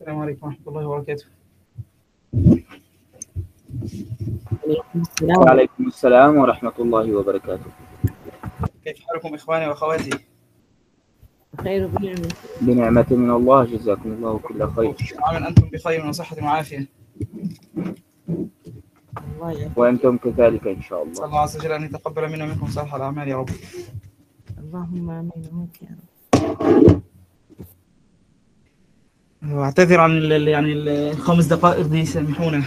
[0.00, 1.26] السلام عليكم ورحمة الله وبركاته.
[4.64, 7.70] عليكم السلام وعليكم السلام ورحمة الله وبركاته.
[8.84, 10.10] كيف حالكم إخواني وأخواتي؟
[11.60, 12.28] خير بنعمة
[12.60, 14.94] بنعمة من الله جزاكم الله كل خير.
[15.22, 16.88] عاما أنتم بخير وصحة وعافية.
[19.76, 21.24] وأنتم كذلك إن شاء الله.
[21.24, 23.50] الله عز وجل أن يتقبل منا ومنكم صالح الأعمال يا رب.
[24.58, 25.96] اللهم آمين ومنك يا
[26.40, 27.02] رب.
[29.42, 32.62] واعتذر عن ال- يعني الخمس دقائق دي سامحونا.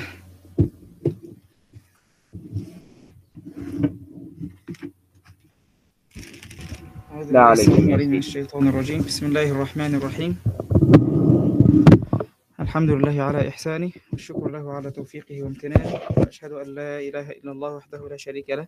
[7.16, 8.18] يا العليم من.
[8.18, 9.02] الشيطان الرجيم.
[9.02, 10.38] بسم الله الرحمن الرحيم.
[12.60, 17.76] الحمد لله على إحسانه والشكر له على توفيقه وامتنانه وأشهد أن لا إله إلا الله
[17.76, 18.68] وحده لا شريك له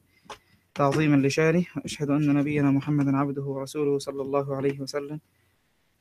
[0.75, 5.19] تعظيما لشانه وأشهد أن نبينا محمدا عبده ورسوله صلى الله عليه وسلم.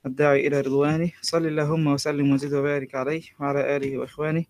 [0.07, 4.45] الداعي إلى رضوانه صل اللهم وسلم وزد وبارك عليه وعلى آله وإخوانه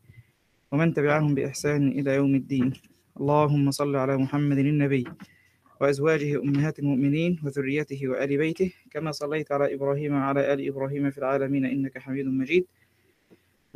[0.73, 2.73] ومن تبعهم بإحسان إلى يوم الدين.
[3.21, 5.05] اللهم صل على محمد النبي
[5.81, 11.65] وأزواجه أمهات المؤمنين وذريته وآل بيته كما صليت على إبراهيم وعلى آل إبراهيم في العالمين
[11.65, 12.65] إنك حميد مجيد.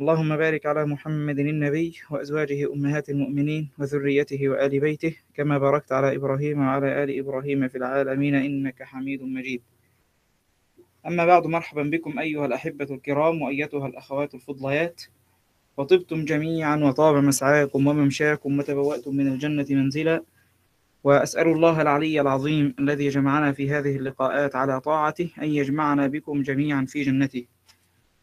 [0.01, 6.59] اللهم بارك على محمد النبي وأزواجه أمهات المؤمنين وذريته وآل بيته كما باركت على إبراهيم
[6.59, 9.61] وعلى آل إبراهيم في العالمين إنك حميد مجيد.
[11.07, 15.01] أما بعد مرحبا بكم أيها الأحبة الكرام وأيتها الأخوات الفضليات.
[15.77, 20.23] وطبتم جميعا وطاب مسعاكم وممشاكم وتبوأتم من الجنة منزلا.
[21.03, 26.85] وأسأل الله العلي العظيم الذي جمعنا في هذه اللقاءات على طاعته أن يجمعنا بكم جميعا
[26.85, 27.45] في جنته.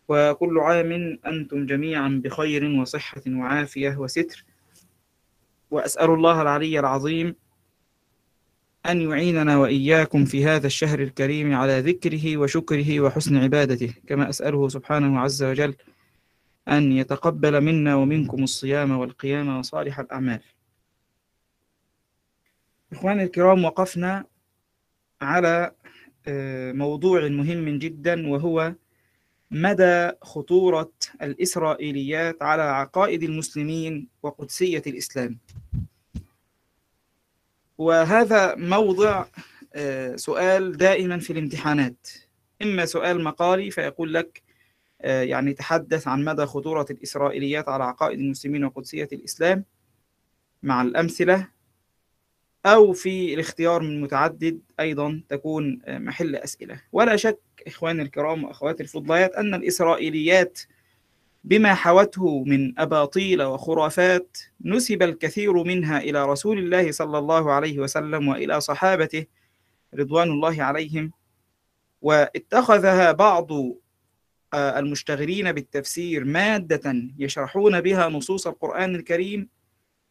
[0.08, 4.44] وكل عام أنتم جميعا بخير وصحة وعافية وستر.
[5.70, 7.34] وأسأل الله العلي العظيم
[8.90, 15.20] أن يعيننا وإياكم في هذا الشهر الكريم على ذكره وشكره وحسن عبادته كما أسأله سبحانه
[15.20, 15.74] عز وجل
[16.68, 20.40] أن يتقبل منا ومنكم الصيام والقيام وصالح الأعمال.
[22.92, 24.24] إخواني الكرام وقفنا
[25.22, 25.72] على
[26.28, 28.74] آه، موضوع مهم جدا وهو
[29.50, 30.92] مدى خطورة
[31.22, 35.38] الإسرائيليات على عقائد المسلمين وقدسية الإسلام.
[37.78, 39.24] وهذا موضع
[39.74, 42.08] آه، سؤال دائما في الامتحانات.
[42.62, 44.42] إما سؤال مقالي فيقول لك
[45.00, 49.64] آه، يعني تحدث عن مدى خطورة الإسرائيليات على عقائد المسلمين وقدسية الإسلام
[50.62, 51.48] مع الأمثلة
[52.66, 56.80] أو في الاختيار من متعدد أيضا تكون آه، محل أسئلة.
[56.92, 60.60] ولا شك إخواني الكرام وأخواتي الفضليات أن الإسرائيليات
[61.46, 68.28] بما حوته من أباطيل وخرافات نسب الكثير منها إلى رسول الله صلى الله عليه وسلم
[68.28, 69.26] وإلى صحابته
[69.94, 71.12] رضوان الله عليهم
[72.02, 73.52] واتخذها بعض
[74.54, 79.48] آه، المشتغلين بالتفسير مادة يشرحون بها نصوص القرآن الكريم.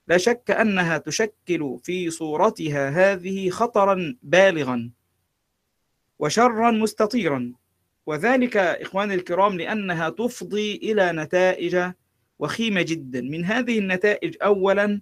[0.08, 4.92] لا شك أنها تشكل في صورتها هذه خطرا بالغا
[6.20, 7.54] وشرا مستطيرا.
[8.06, 11.92] وذلك إخواني الكرام لأنها تفضي إلى نتائج
[12.40, 13.22] وخيمة جدا.
[13.22, 15.02] من هذه النتائج أولا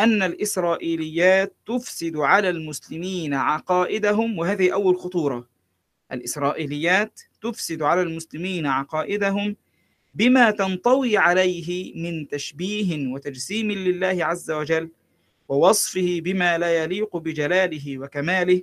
[0.00, 5.48] أن الإسرائيليات تفسد على المسلمين عقائدهم وهذه أول خطورة.
[6.12, 9.56] الإسرائيليات تفسد على المسلمين عقائدهم
[10.14, 14.90] بما تنطوي عليه من تشبيه وتجسيم لله عز وجل
[15.48, 18.62] ووصفه بما لا يليق بجلاله وكماله.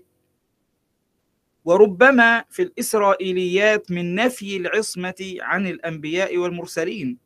[1.67, 7.17] وربما في الإسرائيليات من نفي العصمة عن الأنبياء والمرسلين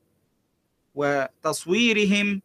[0.95, 2.41] وتصويرهم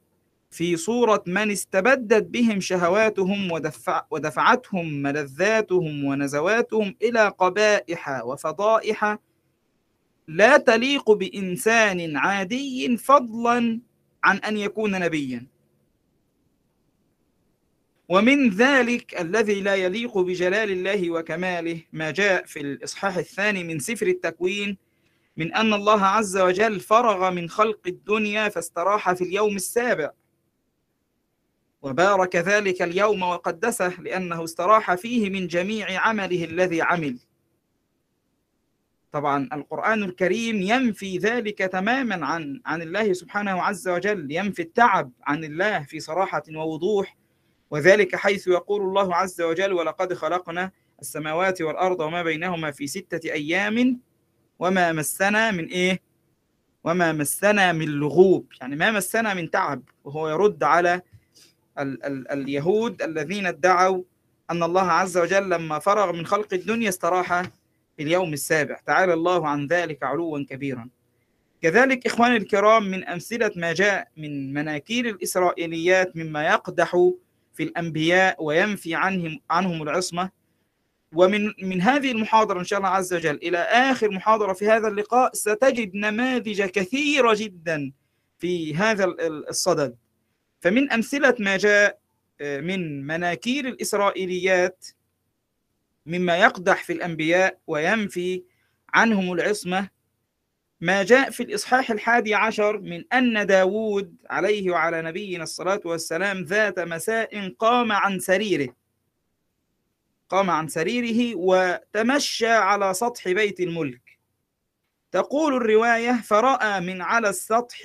[0.51, 9.19] في صورة من استبدت بهم شهواتهم ودفع ودفعتهم ملذاتهم ونزواتهم إلى قبائح وفضائح
[10.29, 13.81] لا تليق بإنسان عادي فضلا
[14.25, 15.47] عن أن يكون نبيا.
[18.09, 24.07] ومن ذلك الذي لا يليق بجلال الله وكماله ما جاء في الإصحاح الثاني من سفر
[24.07, 24.77] التكوين
[25.37, 30.11] من أن الله عز وجل فرغ من خلق الدنيا فاستراح في اليوم السابع.
[31.83, 37.19] وبارك ذلك اليوم وقدسه لأنه استراح فيه من جميع عمله الذي عمل.
[39.13, 45.45] طبعا القرآن الكريم ينفي ذلك تماما عن عن الله سبحانه عز وجل ينفي التعب عن
[45.45, 47.17] الله في صراحة ووضوح
[47.71, 50.71] وذلك حيث يقول الله عز وجل ولقد خلقنا
[51.01, 54.01] السماوات والأرض وما بينهما في ستة أيام
[54.59, 56.01] وما مسنا من إيه؟
[56.85, 58.47] وما مسنا من لغوب.
[58.61, 61.03] يعني ما مسنا من تعب وهو يرد على
[61.79, 64.03] ال ال اليهود الذين ادعوا
[64.51, 67.43] أن الله عز وجل لما فرغ من خلق الدنيا استراح
[67.97, 68.81] في اليوم السابع.
[68.87, 70.89] تعالى الله عن ذلك علوا كبيرا.
[71.63, 77.11] كذلك إخواني الكرام من أمثلة ما جاء من مناكير الإسرائيليات مما يقدح
[77.57, 80.31] في الأنبياء وينفي عنهم عنهم العصمة.
[81.13, 85.31] ومن من هذه المحاضرة إن شاء الله عز وجل إلى آخر محاضرة في هذا اللقاء
[85.35, 87.93] ستجد نماذج كثيرة جدا
[88.39, 89.05] في هذا
[89.51, 89.97] الصدد.
[90.61, 91.99] فمن أمثلة ما جاء
[92.41, 94.87] من مناكير الإسرائيليات
[96.07, 98.43] مما يقدح في الأنبياء وينفي
[98.95, 99.96] عنهم العصمة.
[100.81, 106.79] ما جاء في الإصحاح الحادي عشر من أن داود عليه وعلى نبينا الصلاة والسلام ذات
[106.79, 108.77] مساء قام عن سريره.
[110.29, 114.19] قام عن سريره وتمشى على سطح بيت الملك.
[115.13, 117.83] تقول الرواية فرأى من على السطح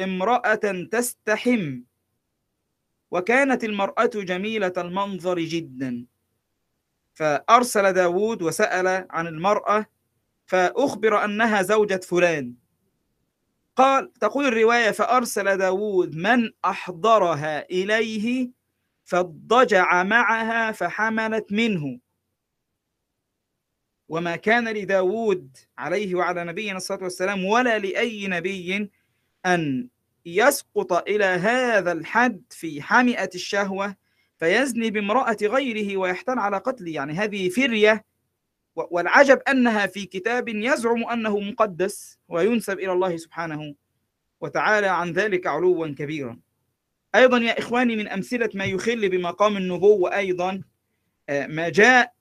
[0.00, 1.80] امرأة تستحم
[3.10, 6.06] وكانت المرأة جميلة المنظر جدا.
[7.14, 9.86] فأرسل داود وسأل عن المرأة
[10.46, 12.54] فأخبر أنها زوجة فلان.
[13.76, 18.50] قال تقول الرواية فأرسل داود من أحضرها إليه
[19.04, 21.98] فاضطجع معها فحملت منه.
[24.08, 28.90] وما كان لداود عليه وعلى نبينا الصلاة والسلام ولا لأي نبي
[29.46, 29.88] أن
[30.26, 33.96] يسقط إلى هذا الحد في حمئة الشهوة
[34.38, 36.92] فيزني بامرأة غيره ويحتال على قتله.
[36.92, 38.04] يعني هذه فرية
[38.76, 43.74] والعجب أنها في كتاب يزعم أنه مقدس وينسب إلى الله سبحانه
[44.40, 46.38] وتعالى عن ذلك علوا كبيرا.
[47.14, 50.62] أيضا يا إخواني من أمثلة ما يخل بمقام النبوة أيضا
[51.30, 52.12] ما جاء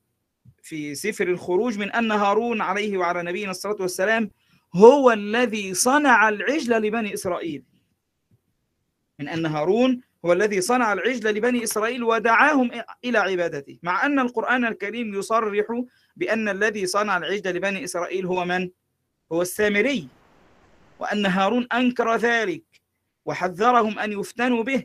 [0.64, 4.32] في سفر الخروج من أن هارون عليه وعلى نبينا الصلاة والسلام
[4.76, 7.64] هو الذي صنع العجل لبني إسرائيل.
[9.20, 12.72] من أن هارون هو الذي صنع العجل لبني إسرائيل ودعاهم
[13.06, 15.64] إلى عبادته مع أن القرآن الكريم يصرح
[16.16, 18.70] بأن الذي صنع العجل لبني إسرائيل هو من؟
[19.32, 20.08] هو السامري
[21.00, 22.64] وأن هارون أنكر ذلك
[23.26, 24.84] وحذرهم أن يفتنوا به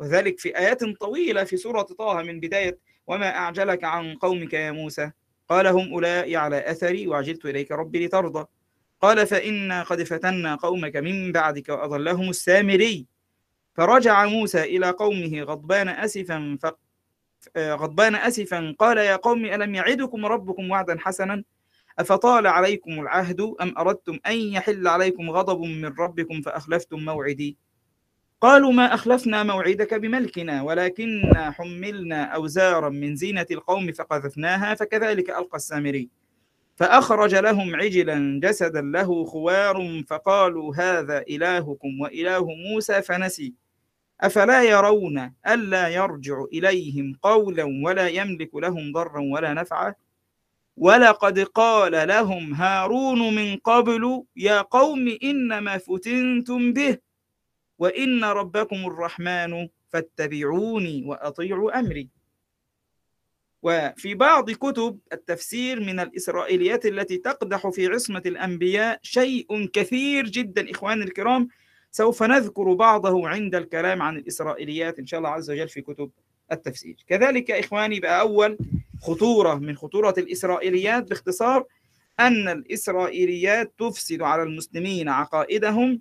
[0.00, 5.10] وذلك في آيات طويلة في سورة طه من بداية وما أعجلك عن قومك يا موسى
[5.48, 8.46] قال هم أولئك على أثري وعجلت إليك ربي لترضى
[9.00, 13.06] قال فإنا قد فتنا قومك من بعدك وأضلهم السامري
[13.74, 16.58] فرجع موسى إلى قومه غضبان أسفا.
[17.58, 18.74] غضبان أسفا.
[18.78, 21.44] قال يا قوم ألم يعدكم ربكم وعدا حسنا؟
[21.98, 27.56] أفطال عليكم العهد أم أردتم أن يحل عليكم غضب من ربكم فأخلفتم موعدي؟
[28.40, 36.08] قالوا ما أخلفنا موعدك بملكنا ولكننا حملنا أوزارا من زينة القوم فقذفناها فكذلك ألقى السامري.
[36.76, 43.54] فأخرج لهم عجلا جسدا له خوار فقالوا هذا إلهكم وإله موسى فنسي.
[44.20, 49.94] أفلا يرون ألا يرجع إليهم قولا ولا يملك لهم ضرا ولا نفعا؟
[50.76, 56.98] ولقد قال لهم هارون من قبل يا قوم إنما فتنتم به
[57.78, 62.08] وإن ربكم الرحمن فاتبعوني وأطيعوا أمري.
[63.62, 71.04] وفي بعض كتب التفسير من الإسرائيليات التي تقدح في عصمة الأنبياء شيء كثير جدا إخواني
[71.04, 71.48] الكرام
[71.96, 76.10] سوف نذكر بعضه عند الكلام عن الإسرائيليات إن شاء الله عز وجل في كتب
[76.52, 76.96] التفسير.
[77.06, 78.58] كذلك إخواني بقى أول
[79.02, 81.64] خطورة من خطورة الإسرائيليات باختصار
[82.20, 86.00] أن الإسرائيليات تفسد على المسلمين عقائدهم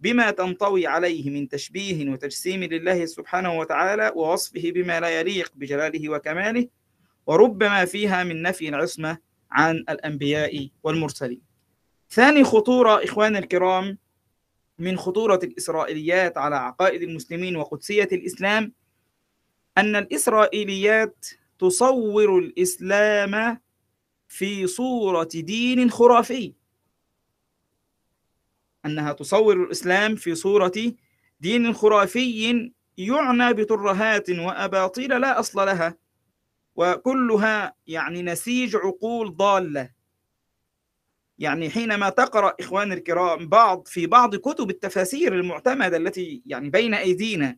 [0.00, 6.68] بما تنطوي عليه من تشبيه وتجسيم لله سبحانه وتعالى ووصفه بما لا يليق بجلاله وكماله
[7.26, 9.18] وربما فيها من نفي العصمة
[9.50, 11.40] عن الأنبياء والمرسلين.
[12.10, 13.98] ثاني خطورة إخوان الكرام
[14.78, 18.72] من خطورة الإسرائيليات على عقائد المسلمين وقدسية الإسلام
[19.78, 21.26] أن الإسرائيليات
[21.58, 23.60] تصور الإسلام
[24.28, 26.54] في صورة دين خرافي.
[28.86, 30.72] أنها تصور الإسلام في صورة
[31.40, 35.96] دين خرافي يعنى بترهات وأباطيل لا أصل لها
[36.76, 39.95] وكلها يعني نسيج عقول ضالة.
[41.38, 47.56] يعني حينما تقرأ إخوان الكرام بعض في بعض كتب التفاسير المعتمدة التي يعني بين أيدينا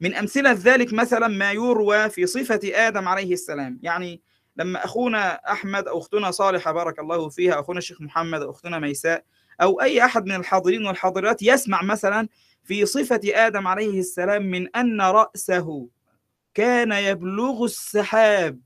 [0.00, 3.78] من أمثلة ذلك مثلا ما يروى في صفة آدم عليه السلام.
[3.82, 4.22] يعني
[4.56, 9.24] لما أخونا أحمد أو أختنا صالحة بارك الله فيها أخونا الشيخ محمد أو أختنا ميساء
[9.62, 12.28] أو أي أحد من الحاضرين والحاضرات يسمع مثلا
[12.64, 15.88] في صفة آدم عليه السلام من أن رأسه
[16.54, 18.60] كان يبلغ السحاب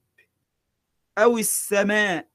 [1.19, 2.34] أو السماء.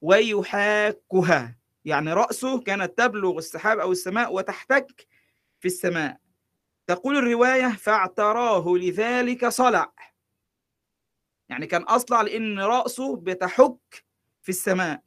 [0.00, 1.58] ويحاكها.
[1.84, 5.06] يعني رأسه كانت تبلغ السحاب أو السماء وتحتك
[5.60, 6.18] في السماء.
[6.86, 9.92] تقول الرواية فاعتراه لذلك صلع.
[11.48, 14.04] يعني كان أصلع لأن رأسه بتحك
[14.42, 15.02] في السماء.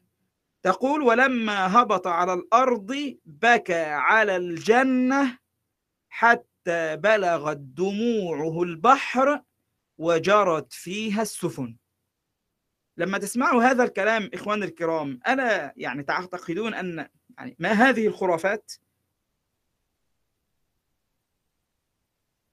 [0.63, 5.39] تقول ولما هبط على الأرض بكى على الجنة
[6.09, 9.41] حتى بلغت دموعه البحر
[9.97, 11.77] وجرت فيها السفن.
[12.97, 17.07] لما تسمعوا هذا الكلام إخوان الكرام ألا يعني تعتقدون أن
[17.37, 18.71] يعني ما هذه الخرافات؟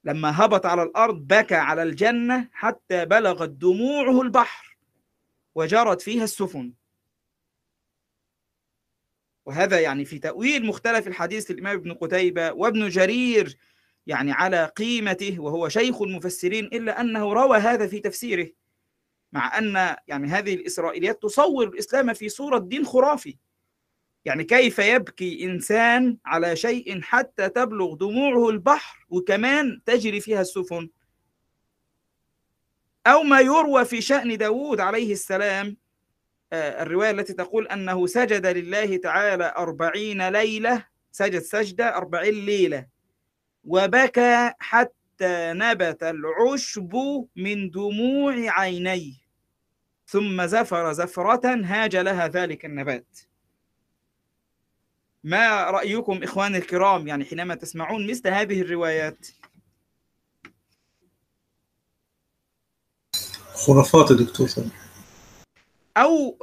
[0.04, 4.76] لما هبط على الأرض بكى على الجنة حتى بلغت دموعه البحر
[5.54, 6.72] وجرت فيها السفن.
[9.46, 13.58] وهذا يعني في تأويل مختلف الحديث للإمام ابن قتيبة وابن جرير
[14.06, 18.50] يعني على قيمته وهو شيخ المفسرين إلا أنه روى هذا في تفسيره.
[19.32, 23.36] مع أن يعني هذه الإسرائيليات تصور الإسلام في صورة دين خرافي.
[24.24, 30.88] يعني كيف يبكي إنسان على شيء حتى تبلغ دموعه البحر وكمان تجري فيها السفن.
[33.06, 35.76] أو ما يروى في شأن داود عليه السلام
[36.52, 42.86] الرواية التي تقول أنه سجد لله تعالى أربعين ليلة سجد سجدة أربعين ليلة.
[43.64, 46.96] وبكى حتى نبت العشب
[47.36, 49.19] من دموع عينيه.
[50.10, 53.18] ثم زفر زفرة هاج لها ذلك النبات.
[55.24, 59.26] ما رأيكم إخواني الكرام؟ يعني حينما تسمعون مثل هذه الروايات.
[63.54, 64.48] خرافات دكتور
[65.96, 66.38] أو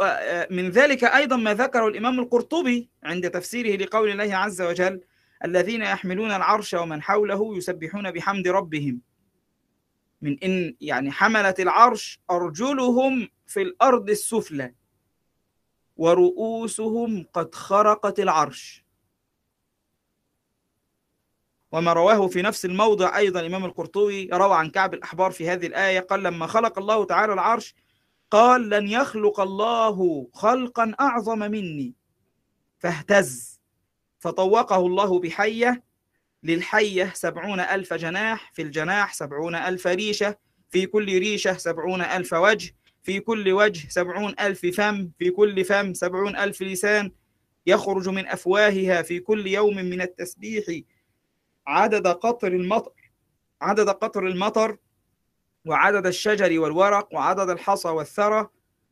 [0.49, 5.01] من ذلك أيضا ما ذكره الإمام القرطبي عند تفسيره لقول الله عز وجل
[5.45, 9.01] الذين يحملون العرش ومن حوله يسبحون بحمد ربهم.
[10.21, 14.73] من إن يعني حملة العرش أرجلهم في الأرض السفلى
[15.97, 18.83] ورؤوسهم قد خرقت العرش.
[21.71, 25.99] وما رواه في نفس الموضع أيضا الإمام القرطبي روى عن كعب الأحبار في هذه الآية
[25.99, 27.75] قال لما خلق الله تعالى العرش
[28.31, 31.93] قال لن يخلق الله خلقا أعظم مني
[32.79, 33.61] فاهتز.
[34.19, 35.83] فطوقه الله بحية
[36.43, 40.37] للحية سبعون ألف جناح في الجناح سبعون ألف ريشة
[40.69, 45.93] في كل ريشة سبعون ألف وجه في كل وجه سبعون ألف فم في كل فم
[45.93, 47.11] سبعون ألف لسان.
[47.67, 50.63] يخرج من أفواهها في كل يوم من التسبيح
[51.67, 53.11] عدد قطر المطر
[53.61, 54.77] عدد قطر المطر
[55.65, 58.49] وعدد الشجر والورق وعدد الحصى والثرى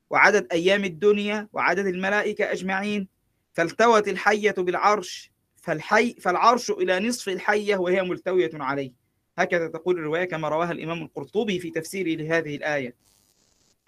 [0.10, 3.08] وعدد أيام الدنيا وعدد الملائكة أجمعين.
[3.54, 5.32] فالتوت الحية بالعرش
[5.66, 8.92] فالحي فالعرش إلى نصف الحية وهي ملتوية عليه.
[9.38, 12.96] هكذا تقول الرواية كما رواها الإمام القرطبي في تفسيره لهذه الآية.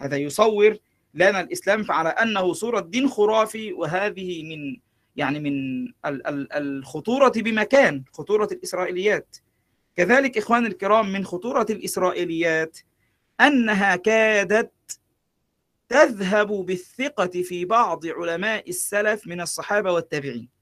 [0.00, 0.76] هذا يصور
[1.14, 4.76] لنا الإسلام على أنه صورة دين خرافي وهذه من
[5.16, 5.52] يعني من
[6.56, 9.36] الخطورة بمكان خطورة الإسرائيليات.
[9.96, 12.78] كذلك إخوان الكرام من خطورة الإسرائيليات
[13.40, 14.72] أنها كادت
[15.88, 20.57] تذهب بالثقة في بعض علماء السلف من الصحابة والتابعين.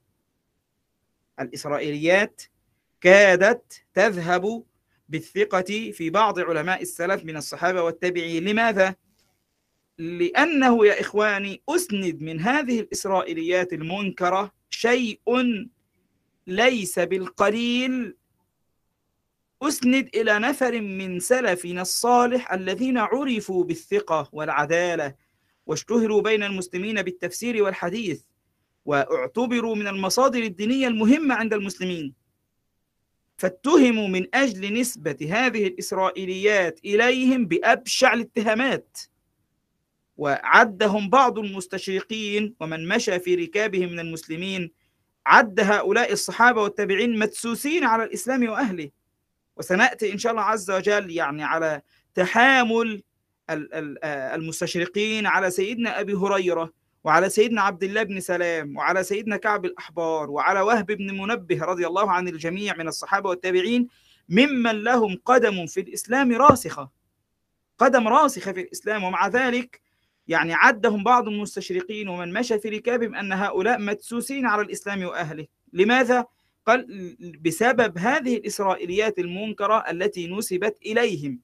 [1.39, 2.41] الإسرائيليات
[3.01, 4.63] كادت تذهب
[5.09, 8.43] بالثقة في بعض علماء السلف من الصحابة والتابعين.
[8.43, 8.95] لماذا؟
[9.97, 15.21] لأنه يا إخواني أسند من هذه الإسرائيليات المنكرة شيء
[16.47, 18.15] ليس بالقليل.
[19.61, 25.15] أسند إلى نفر من سلفنا الصالح الذين عرفوا بالثقة والعدالة
[25.65, 28.21] واشتهروا بين المسلمين بالتفسير والحديث.
[28.87, 32.13] واعتبروا من المصادر الدينية المهمة عند المسلمين.
[33.37, 38.97] فاتهموا من أجل نسبة هذه الإسرائيليات إليهم بأبشع الاتهامات.
[40.17, 44.71] وعدهم بعض المستشرقين ومن مشى في ركابهم من المسلمين
[45.25, 48.89] عد هؤلاء الصحابة والتابعين مدسوسين على الإسلام وأهله.
[49.57, 51.81] وسنأتي إن شاء الله عز وجل يعني على
[52.15, 53.03] تحامل
[53.49, 56.73] المستشرقين على سيدنا أبي هريرة
[57.07, 61.87] وعلى سيدنا عبد الله بن سلام وعلى سيدنا كعب الأحبار وعلى وهب بن منبه رضي
[61.87, 63.87] الله عن الجميع من الصحابة والتابعين
[64.29, 66.89] ممن لهم قدم في الإسلام راسخة.
[67.77, 69.81] قدم راسخة في الإسلام ومع ذلك
[70.27, 75.47] يعني عدهم بعض المستشرقين ومن مشى في ركابهم أن هؤلاء مدسوسين على الإسلام وأهله.
[75.73, 76.25] لماذا؟
[76.65, 76.87] قال
[77.41, 81.39] بسبب هذه الإسرائيليات المنكرة التي نسبت إليهم.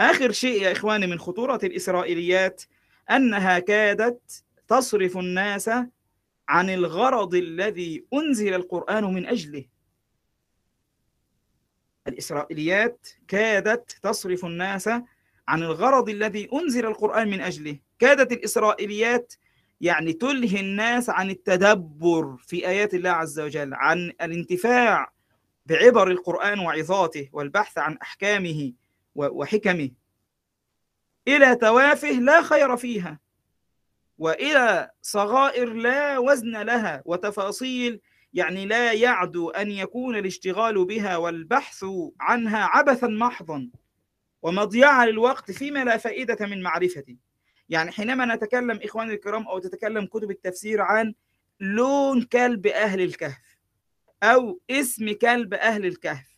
[0.00, 2.62] آخر شيء يا إخواني من خطورة الإسرائيليات
[3.10, 5.70] أنها كادت تصرف الناس
[6.48, 9.64] عن الغرض الذي أنزل القرآن من أجله.
[12.08, 14.88] الإسرائيليات كادت تصرف الناس
[15.48, 17.78] عن الغرض الذي أنزل القرآن من أجله.
[17.98, 19.34] كادت الإسرائيليات
[19.80, 25.12] يعني تلهي الناس عن التدبر في آيات الله عز وجل عن الانتفاع
[25.66, 28.72] بعبر القرآن وعظاته والبحث عن أحكامه.
[29.14, 29.90] وحكمه.
[31.28, 33.18] إلى توافه لا خير فيها
[34.18, 38.00] وإلى صغائر لا وزن لها وتفاصيل
[38.34, 41.84] يعني لا يعدو أن يكون الاشتغال بها والبحث
[42.20, 43.70] عنها عبثا محضا
[44.42, 47.16] ومضيعه للوقت فيما لا فائدة من معرفته.
[47.68, 51.14] يعني حينما نتكلم إخواني الكرام أو تتكلم كتب التفسير عن
[51.60, 53.58] لون كلب أهل الكهف
[54.22, 56.29] أو اسم كلب أهل الكهف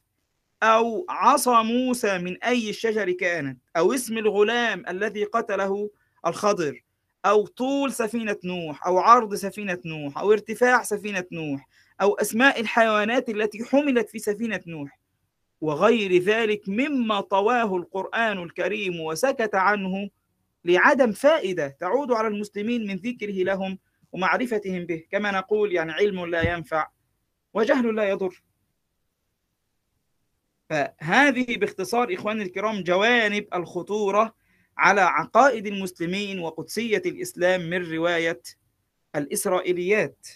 [0.62, 5.90] أو عصا موسى من أي الشجر كانت أو اسم الغلام الذي قتله
[6.26, 6.84] الخضر
[7.26, 11.68] أو طول سفينة نوح أو عرض سفينة نوح أو ارتفاع سفينة نوح
[12.00, 14.98] أو أسماء الحيوانات التي حملت في سفينة نوح
[15.60, 20.08] وغير ذلك مما طواه القرآن الكريم وسكت عنه
[20.64, 23.78] لعدم فائدة تعود على المسلمين من ذكره لهم
[24.12, 25.02] ومعرفتهم به.
[25.10, 26.88] كما نقول يعني علم لا ينفع
[27.54, 28.42] وجهل لا يضر.
[30.72, 34.34] فهذه باختصار إخواني الكرام جوانب الخطورة
[34.78, 38.42] على عقائد المسلمين وقدسية الإسلام من رواية
[39.16, 40.26] الإسرائيليات.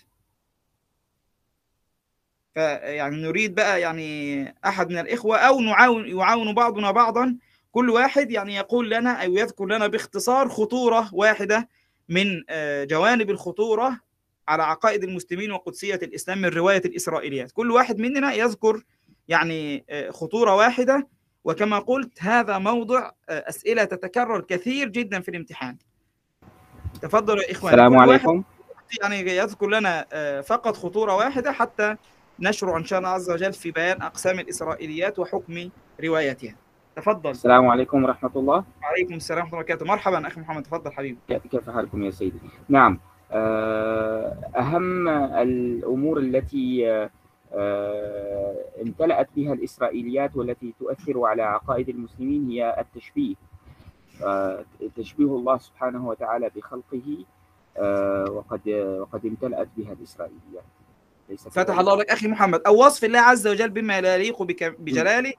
[2.54, 7.36] فيعني نريد بقى يعني أحد من الإخوة أو نعاون يعاون بعضنا بعضا.
[7.72, 11.68] كل واحد يعني يقول لنا أو يذكر لنا باختصار خطورة واحدة
[12.08, 12.42] من
[12.86, 14.00] جوانب الخطورة
[14.48, 17.52] على عقائد المسلمين وقدسية الإسلام من رواية الإسرائيليات.
[17.52, 18.82] كل واحد مننا يذكر
[19.28, 21.08] يعني خطورة واحدة.
[21.44, 25.76] وكما قلت هذا موضع أسئلة تتكرر كثير جدا في الامتحان.
[27.02, 28.44] تفضلوا يا إخوان السلام عليكم.
[29.02, 30.06] يعني يذكر لنا
[30.42, 31.96] فقط خطورة واحدة حتى
[32.40, 35.70] نشرع إن شاء الله عز وجل في بيان أقسام الإسرائيليات وحكم
[36.04, 36.54] روايتها.
[36.96, 37.30] تفضل.
[37.30, 38.64] السلام عليكم ورحمة الله.
[38.82, 39.86] وعليكم السلام ورحمة الله وبركاته.
[39.86, 40.62] مرحبا أخي محمد.
[40.62, 41.18] تفضل حبيبي.
[41.50, 42.38] كيف حالكم يا سيدي.
[42.68, 43.00] نعم
[44.56, 47.08] أهم الأمور التي
[48.82, 53.34] امتلأت بها الإسرائيليات والتي تؤثر على عقائد المسلمين هي التشبيه.
[54.96, 57.24] تشبيه الله سبحانه وتعالى بخلقه
[58.30, 58.68] وقد
[59.00, 60.64] وقد امتلأت بها الإسرائيليات.
[61.50, 62.60] فتح الله لك أخي محمد.
[62.66, 64.42] أو وصف الله عز وجل بما لا يليق
[64.78, 65.32] بجلاله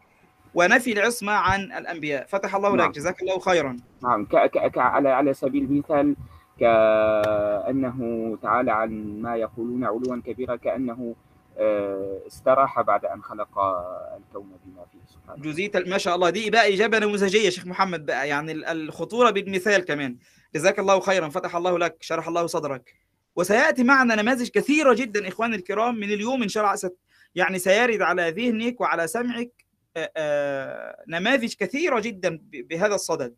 [0.55, 2.25] ونفي العصمة عن الأنبياء.
[2.25, 2.89] فتح الله نعم.
[2.89, 3.77] لك جزاك الله خيرا.
[4.03, 4.25] نعم.
[4.25, 4.35] ك...
[4.35, 4.77] ك...
[4.77, 6.15] على على سبيل المثال
[6.59, 11.15] كأنه تعالى عن ما يقولون علوا كبيرا كأنه
[12.27, 13.59] استراح بعد أن خلق
[14.17, 15.43] الكون بما فيه سبحانه.
[15.43, 16.29] جزيت ما شاء الله.
[16.29, 18.05] دي بقى إجابة نموذجية شيخ محمد.
[18.05, 20.17] بقى يعني الخطورة بالمثال كمان.
[20.55, 21.29] جزاك الله خيرا.
[21.29, 22.93] فتح الله لك شرح الله صدرك.
[23.35, 26.91] وسيأتي معنا نماذج كثيرة جدا اخواني الكرام من اليوم إن شاء الله
[27.35, 29.51] يعني سيرد على ذهنك وعلى سمعك
[31.07, 33.35] نماذج كثيرة جدا بهذا الصدد.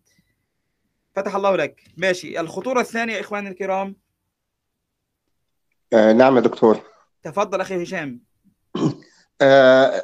[1.16, 1.84] فتح الله لك.
[1.98, 2.40] ماشي.
[2.40, 3.96] الخطورة الثانية اخواني الكرام.
[5.94, 6.80] آه نعم يا دكتور.
[7.24, 8.22] تفضل أخي هشام.
[9.42, 10.02] آه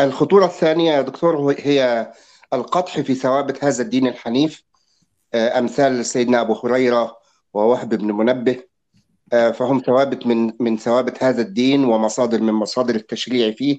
[0.00, 2.12] الخطورة الثانية يا دكتور هي
[2.52, 4.64] القدح في ثوابت هذا الدين الحنيف.
[5.34, 7.16] آه أمثال سيدنا أبو هريرة
[7.54, 8.64] ووهب بن منبه.
[9.32, 13.78] آه فهم ثوابت من من ثوابت هذا الدين ومصادر من مصادر التشريع فيه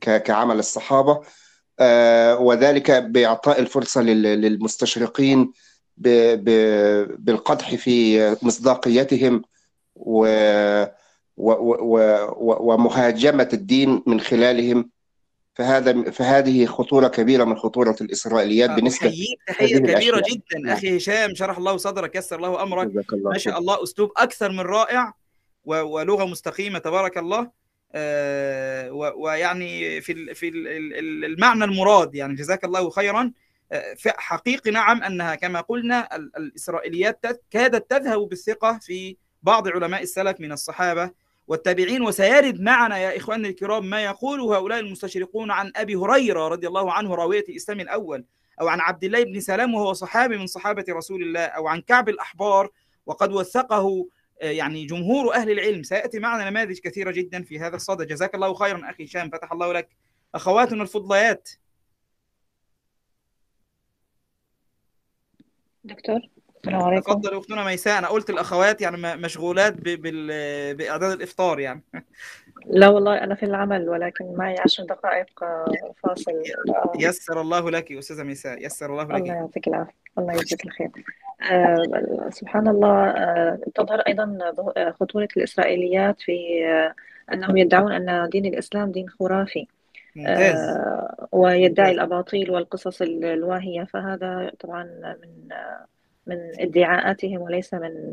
[0.00, 1.20] كعمل الصحابة.
[1.80, 5.52] آه وذلك بإعطاء الفرصة للمستشرقين
[5.96, 9.42] بالقدح في مصداقيتهم
[9.96, 10.26] و
[12.60, 14.90] ومهاجمة الدين من خلالهم.
[15.54, 21.58] فهذا فهذه خطورة كبيرة من خطورة الإسرائيليات بالنسبة أحييك تحية كبيرة جدا أخي هشام شرح
[21.58, 22.86] الله صدرك يسر الله أمرك.
[23.12, 25.14] الله ما شاء الله أسلوب أكثر من رائع
[25.64, 27.50] ولغة مستقيمة تبارك الله.
[27.94, 30.48] آه ويعني في في
[31.24, 33.32] المعنى المراد يعني جزاك الله خيرا.
[34.06, 37.20] حقيقي نعم أنها كما قلنا الإسرائيليات
[37.50, 41.10] كادت تذهب بالثقة في بعض علماء السلف من الصحابة
[41.48, 46.92] والتابعين وسيرد معنا يا إخواننا الكرام ما يقوله هؤلاء المستشرقون عن أبي هريرة رضي الله
[46.92, 48.24] عنه راوية الإسلام الأول
[48.60, 52.08] أو عن عبد الله بن سلام وهو صحابي من صحابة رسول الله أو عن كعب
[52.08, 52.70] الأحبار
[53.06, 54.08] وقد وثقه
[54.40, 55.82] يعني جمهور أهل العلم.
[55.82, 58.06] سيأتي معنا نماذج كثيرة جدا في هذا الصدد.
[58.06, 59.88] جزاك الله خيرا أخي هشام فتح الله لك.
[60.34, 61.50] أخواتنا الفضليات.
[65.84, 66.20] دكتور.
[66.64, 69.74] السلام عليكم اختنا ميساء أنا قلت الأخوات يعني مشغولات
[70.76, 71.82] بإعداد الإفطار يعني.
[72.66, 75.40] لا والله أنا في العمل ولكن معي عشر دقائق
[76.02, 76.32] فاصل.
[76.98, 78.66] يسر الله لك أستاذة ميساء.
[78.66, 79.10] يسر الله لك.
[79.10, 79.92] الله يعطيك العافية.
[80.18, 80.90] الله يجزيك الخير.
[81.50, 84.38] آه سبحان الله آه تظهر أيضا
[85.00, 86.94] خطورة الإسرائيليات في آه
[87.32, 89.66] أنهم يدعون أن دين الإسلام دين خرافي.
[90.16, 90.56] ممتاز.
[90.56, 93.84] آه ويدعي الأباطيل والقصص الواهية.
[93.84, 94.84] فهذا طبعا
[95.22, 95.86] من آه
[96.28, 98.10] من ادعاءاتهم وليس من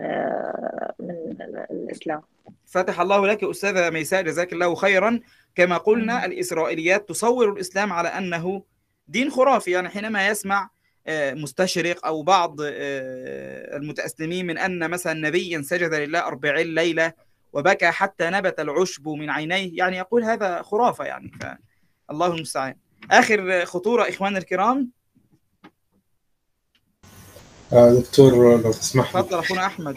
[0.99, 1.36] من
[1.71, 2.21] الإسلام.
[2.65, 5.19] فتح الله لك أستاذة ميساء جزاك الله خيرا.
[5.56, 8.63] كما قلنا الإسرائيليات تصور الإسلام على أنه
[9.08, 9.71] دين خرافي.
[9.71, 10.69] يعني حينما يسمع
[11.08, 17.13] آه، مستشرق أو بعض آه، المتأسلمين من أن مثلا نبيا سجد لله أربعين ليلة
[17.54, 21.32] وبكى حتى نبت العشب من عينيه يعني يقول هذا خرافة يعني.
[21.41, 22.75] فالله المستعان.
[23.12, 24.89] آخر خطورة إخواننا الكرام.
[27.71, 29.21] دكتور لو تسمح لي.
[29.23, 29.95] تفضل أخونا أحمد.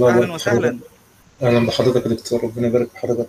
[0.00, 0.34] أهلا.
[0.34, 0.78] وسهلا.
[1.42, 3.28] أهلا بحضرتك يا دكتور ربنا يبارك في حضرتك.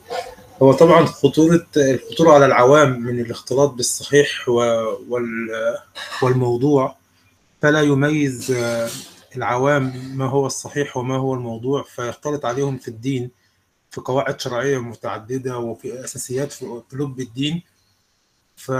[0.61, 4.49] هو طبعا خطورة الخطورة على العوام من الاختلاط بالصحيح
[6.21, 6.95] والموضوع
[7.61, 8.89] فلا يميز آه،
[9.38, 13.31] العوام ما هو الصحيح وما هو الموضوع فيختلط عليهم في الدين
[13.91, 17.63] في قواعد شرعية متعددة وفي أساسيات في في لب الدين.
[18.55, 18.71] ف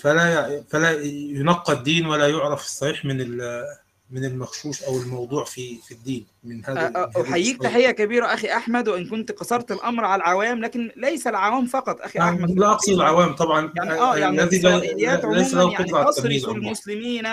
[0.00, 3.64] فلا فلا ينقى الدين ولا يعرف الصحيح من ال-
[4.12, 7.62] من المغشوش أو الموضوع في في الدين من هذا أحييك.
[7.62, 12.18] تحية كبيرة أخي أحمد وإن كنت قصرت الأمر على العوام لكن ليس العوام فقط أخي
[12.18, 12.92] أحمد في لا أقصد.
[12.92, 17.26] العوام طبعا يعني آه يعني الاسرائيليات عموما يعني تصرف المسلمين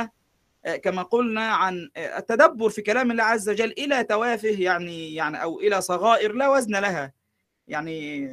[0.65, 5.43] آه، كما قلنا عن آه، التدبر في كلام الله عز وجل إلى توافه يعني يعني
[5.43, 7.13] أو إلى صغائر لا وزن لها
[7.67, 8.27] يعني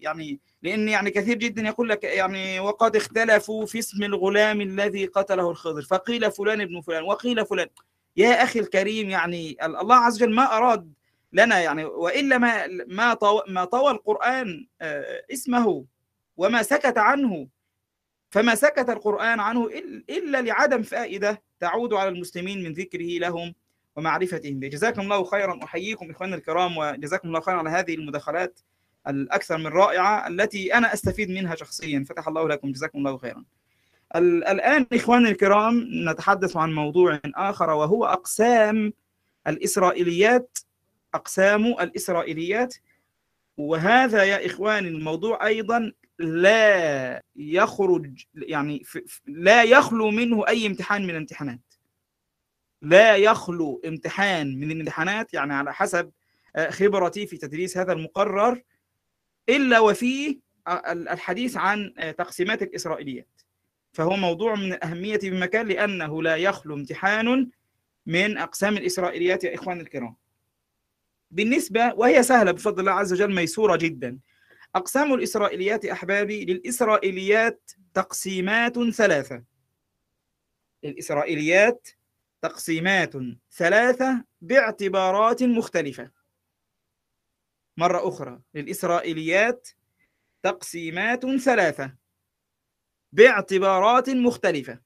[0.00, 5.50] يعني لأن يعني كثير جدا يقول لك يعني وقد اختلفوا في اسم الغلام الذي قتله
[5.50, 7.68] الخضر فقيل فلان ابن فلان وقيل فلان.
[8.16, 10.92] يا أخي الكريم يعني الله عز وجل ما أراد
[11.32, 15.84] لنا يعني وإلا ما ما طوى ما طوى القرآن آه، اسمه
[16.36, 17.48] وما سكت عنه.
[18.30, 19.70] فما سكت القرآن عنه
[20.10, 23.54] إلا لعدم فائدة تعود على المسلمين من ذكره لهم
[23.96, 24.68] ومعرفتهم به.
[24.68, 25.60] جزاكم الله خيرا.
[25.64, 28.60] أحييكم إخواننا الكرام وجزاكم الله خيرا على هذه المداخلات.
[29.08, 32.04] الأكثر من رائعة التي أنا أستفيد منها شخصيا.
[32.08, 33.44] فتح الله لكم جزاكم الله خيرا.
[34.16, 38.92] ال- الآن إخواني الكرام نتحدث عن موضوع آخر وهو أقسام
[39.46, 40.58] الإسرائيليات
[41.14, 42.74] أقسام الإسرائيليات.
[43.56, 48.82] وهذا يا إخواني الموضوع أيضا لا يخرج يعني
[49.26, 51.60] لا يخلو منه أي امتحان من الامتحانات.
[52.82, 55.34] لا يخلو امتحان من الامتحانات.
[55.34, 56.10] يعني على حسب
[56.56, 58.62] آه، خبرتي في تدريس هذا المقرر
[59.48, 63.28] إلا وفيه آه، الحديث عن آه، تقسيمات الإسرائيليات.
[63.92, 67.50] فهو موضوع من الأهمية بمكان لأنه لا يخلو امتحان
[68.06, 70.16] من أقسام الإسرائيليات يا إخواني الكرام.
[71.30, 74.18] بالنسبة وهي سهلة بفضل الله عز وجل ميسورة جدا.
[74.74, 79.42] أقسام الإسرائيليات أحبابي للإسرائيليات تقسيمات ثلاثة.
[80.82, 81.88] للإسرائيليات
[82.42, 83.12] تقسيمات
[83.52, 86.10] ثلاثة باعتبارات مختلفة.
[87.76, 88.40] مرة أخرى.
[88.54, 89.68] للإسرائيليات
[90.42, 91.96] تقسيمات ثلاثة.
[93.12, 94.80] باعتبارات مختلفة.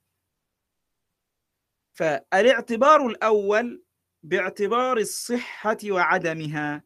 [1.93, 3.83] فالاعتبار الأول
[4.23, 6.83] باعتبار الصحة وعدمها.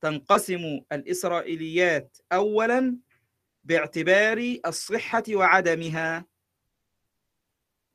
[0.00, 2.98] تنقسم الإسرائيليات أولا
[3.64, 6.26] باعتبار الصحة وعدمها.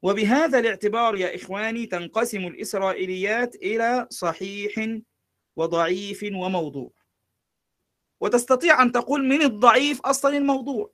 [0.01, 4.99] وبهذا الاعتبار يا إخواني تنقسم الإسرائيليات إلى صحيح
[5.55, 6.98] وضعيف وموضوع.
[8.19, 10.91] وتستطيع أن تقول من الضعيف أصلا الموضوع.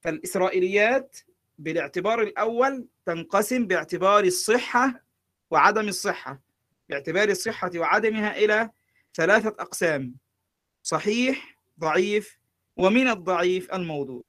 [0.00, 1.18] فالإسرائيليات
[1.58, 5.04] بالاعتبار الأول تنقسم باعتبار الصحة
[5.50, 6.40] وعدم الصحة
[6.88, 8.70] باعتبار الصحة وعدمها إلى
[9.14, 10.14] ثلاثة أقسام
[10.82, 12.38] صحيح ضعيف
[12.76, 14.22] ومن الضعيف الموضوع.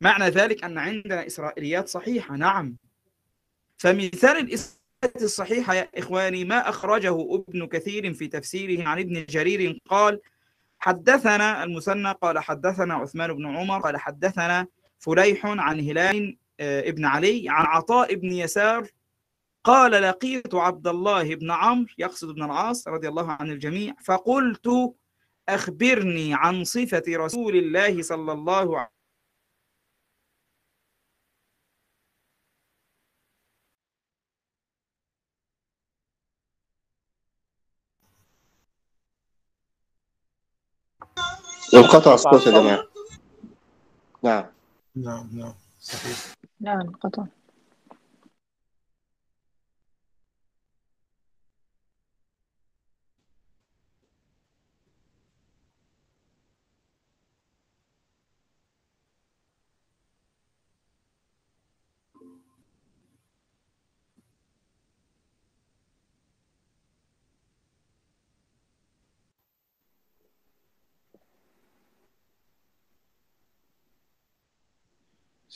[0.00, 2.76] معنى ذلك أن عندنا إسرائيليات صحيحة نعم.
[3.78, 10.20] فمثال الإسرائيليات الصحيحة يا إخواني ما أخرجه ابن كثير في تفسيره عن ابن جرير قال
[10.78, 14.66] حدثنا المثنى قال حدثنا عثمان بن عمر قال حدثنا
[14.98, 18.88] فليح عن هلال آه، ابن علي عن عطاء بن يسار
[19.64, 24.94] قال لقيت عبد الله بن عمرو يقصد ابن العاص رضي الله عن الجميع فقلت
[25.48, 28.88] أخبرني عن صفة رسول الله صلى الله
[41.74, 42.84] انقطع الصوت يا جماعة.
[44.22, 44.44] نعم.
[44.96, 45.52] نعم نعم.
[45.80, 46.16] صحيح.
[46.60, 47.24] نعم قطع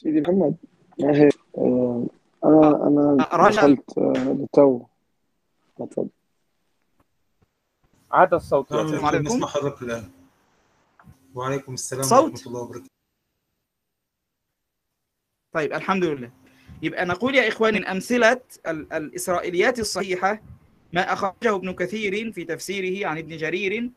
[0.01, 0.57] سيدي محمد
[1.59, 2.07] آه،
[2.45, 3.57] أنا أنا رجل.
[3.57, 4.83] دخلت آه، للتو
[5.81, 6.09] اتفضل
[8.11, 8.73] عاد الصوت.
[8.73, 9.25] السلام عليكم.
[9.25, 10.11] نسمع حضرتك الآن
[11.35, 12.33] وعليكم السلام صوت.
[12.33, 12.91] ورحمة الله وبركاته
[15.55, 16.31] طيب الحمد لله
[16.83, 20.43] يبقى نقول يا إخواني من أمثلة ال- الإسرائيليات الصحيحة
[20.93, 23.91] ما أخرجه ابن كثير في تفسيره عن ابن جرير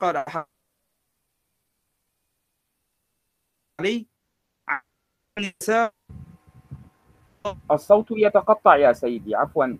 [0.00, 0.24] قال
[3.80, 4.06] علي.
[7.70, 9.34] الصوت يتقطع يا سيدي.
[9.34, 9.76] عفوا.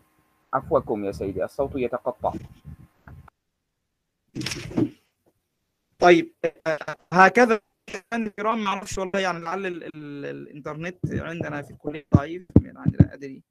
[0.54, 1.44] عفوكم يا سيدي.
[1.44, 2.32] الصوت يتقطع.
[5.98, 6.34] طيب
[7.12, 7.60] هكذا.
[8.12, 13.42] الكرام ما أعرفش والله يعني لعل ال ال الإنترنت عندنا في الكلية ضعيف لا أدري.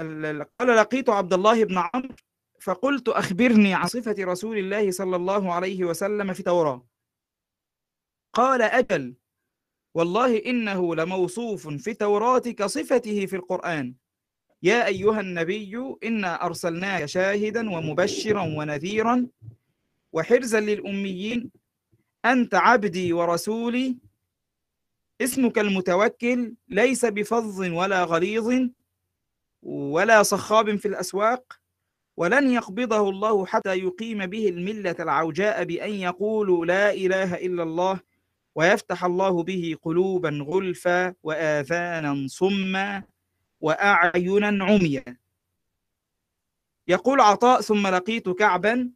[0.00, 2.14] ال- ال- قال لقيت عبد الله بن عمرو.
[2.66, 6.86] فقلت أخبرني عن صفة رسول الله صلى الله عليه وسلم في التوراه
[8.32, 9.14] قال أجل
[9.94, 13.94] والله إنه لموصوف في التوراه كصفته في القرآن.
[14.62, 19.26] يا أيها النبي إنا أرسلناك شاهدا ومبشرا ونذيرا
[20.12, 21.50] وحرزا للأميين.
[22.24, 23.96] أنت عبدي ورسولي.
[25.20, 26.54] اسمك المتوكل.
[26.68, 28.68] ليس بفظ ولا غليظ
[29.62, 31.65] ولا صخاب في الأسواق.
[32.16, 38.00] ولن يقبضه الله حتى يقيم به الملة العوجاء بأن يقولوا لا إله إلا الله
[38.54, 43.02] ويفتح الله به قلوبا غلفا وآذانا صما
[43.60, 45.16] وأعينا عميا.
[46.88, 48.90] يقول عطاء ثم لقيت كعبا.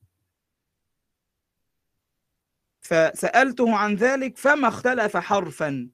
[2.81, 5.89] فسألته عن ذلك فما اختلف حرفا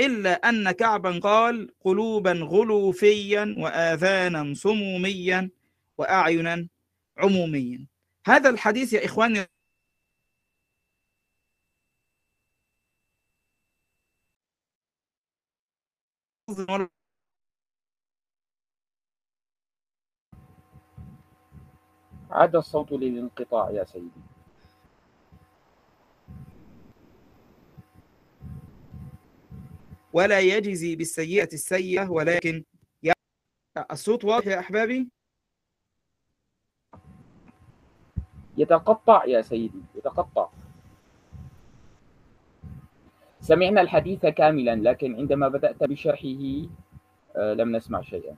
[0.00, 5.50] إلا أن كعبا قال قلوبا غلوفيا وآذانا صموميا
[5.98, 6.68] وأعينا
[7.18, 7.86] عموميا.
[8.26, 9.46] هذا الحديث يا إخواني
[22.30, 24.10] عاد الصوت للانقطاع يا سيدي.
[30.12, 32.64] ولا يجزي بالسيئة السيئة ولكن
[33.90, 35.10] الصوت واضح يا أحبابي؟
[38.58, 40.48] يتقطع يا سيدي يتقطع.
[43.40, 46.68] سمعنا الحديث كاملا لكن عندما بدأت بشرحه
[47.36, 48.36] آه، لم نسمع شيئا.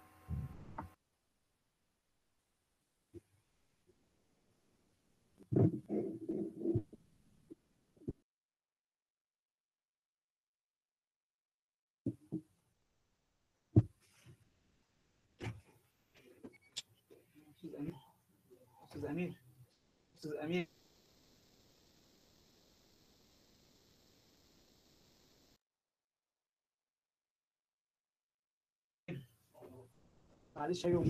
[30.60, 31.02] معلش كده.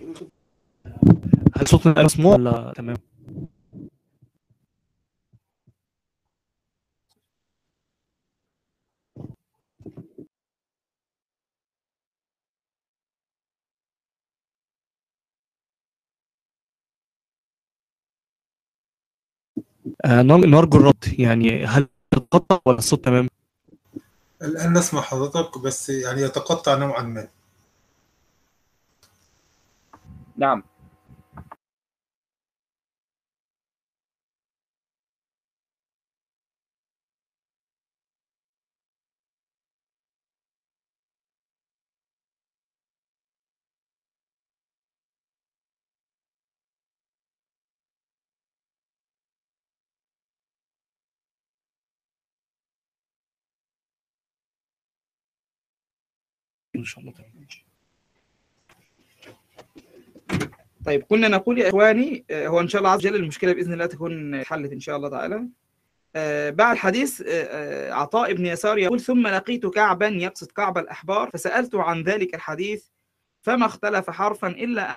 [1.56, 2.96] هل صوتنا مسموع ولا تمام؟
[20.04, 23.28] آه، نر- نرجو الرد يعني هل تتقطع ولا الصوت تمام؟
[24.42, 27.28] الآن نسمع حضرتك بس يعني يتقطع نوعا ما
[30.40, 30.62] نعم
[56.76, 57.46] إن شاء الله تمام
[60.86, 63.86] طيب كنا نقول يا إخواني آه، هو إن شاء الله عز وجل المشكلة بإذن الله
[63.86, 65.48] تكون حلت إن شاء الله تعالى.
[66.16, 71.82] آه، بعد حديث آه، عطاء بن يسار يقول ثم لقيت كعبا يقصد كعب الأحبار فسألته
[71.82, 72.84] عن ذلك الحديث
[73.42, 74.96] فما اختلف حرفا أن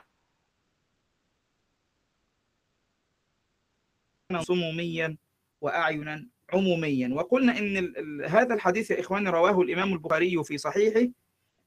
[4.41, 5.17] صموميا
[5.61, 7.09] وأعينا عموميا.
[7.13, 11.07] وقلنا ال- هذا الحديث يا إخواني رواه الإمام البخاري في صحيحه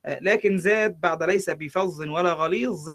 [0.06, 2.94] لكن زاد بعد ليس بفظ ولا غليظ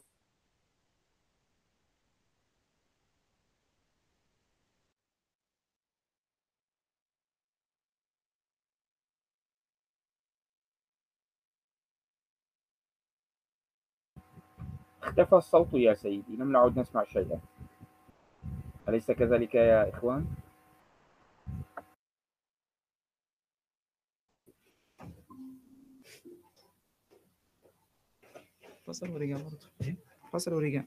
[15.12, 16.36] اختفى الصوت يا سيدي.
[16.36, 17.40] لم نعد نسمع شيئا.
[18.90, 20.26] أليس كذلك يا إخوان؟
[28.88, 29.96] فصل ورجع برضه.
[30.34, 30.84] فصل ورجع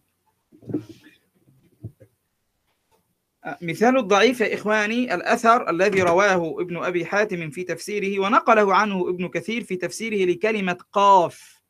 [3.62, 9.28] مثال الضعيف يا إخواني الأثر الذي رواه ابن أبي حاتم في تفسيره ونقله عنه ابن
[9.28, 11.62] كثير في تفسيره لكلمة قاف.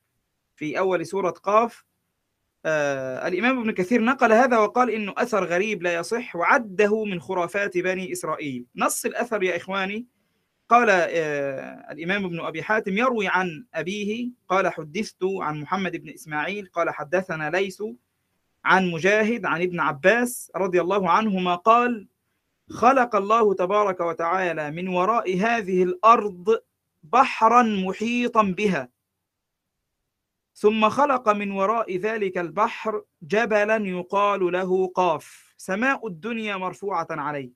[0.56, 1.84] في أول سورة قاف
[2.66, 7.78] آه الإمام ابن كثير نقل هذا وقال إنه أثر غريب لا يصح وعده من خرافات
[7.78, 8.66] بني إسرائيل.
[8.76, 10.06] نص الأثر يا إخواني.
[10.68, 16.66] قال آه الإمام ابن أبي حاتم يروي عن أبيه قال حدثت عن محمد بن إسماعيل
[16.66, 17.82] قال حدثنا ليس
[18.64, 22.08] عن مجاهد عن ابن عباس رضي الله عنهما قال
[22.70, 26.58] خلق الله تبارك وتعالى من وراء هذه الأرض
[27.02, 28.88] بحرا محيطا بها
[30.54, 35.54] ثم خلق من وراء ذلك البحر جبلا يقال له قاف.
[35.56, 37.50] سماء الدنيا مرفوعة عليه.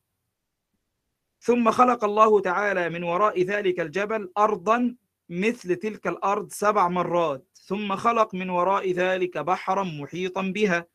[1.40, 4.96] ثم خلق الله تعالى من وراء ذلك الجبل أرضا
[5.28, 7.46] مثل تلك الأرض سبع مرات.
[7.54, 10.86] ثم خلق من وراء ذلك بحرا محيطا بها.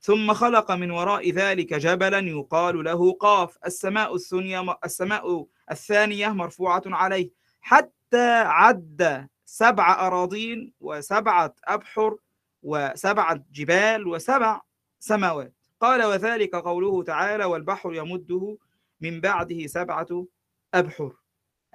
[0.00, 3.58] ثم خلق من وراء ذلك جبلا يقال له قاف.
[3.66, 7.30] السماء الثانية السماء الثانية مرفوعة عليه.
[7.60, 12.16] حتى عد سبع أراضين وسبعة أبحر
[12.62, 14.60] وسبعة جبال وسبع
[14.98, 15.54] سماوات.
[15.80, 18.58] قال وذلك قوله تعالى والبحر يمده
[19.00, 20.26] من بعده سبعة
[20.74, 21.12] أبحر.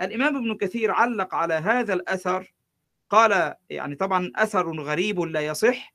[0.02, 2.54] الإمام ابن كثير علق على هذا الأثر
[3.10, 5.94] قال يعني طبعا أثر غريب لا يصح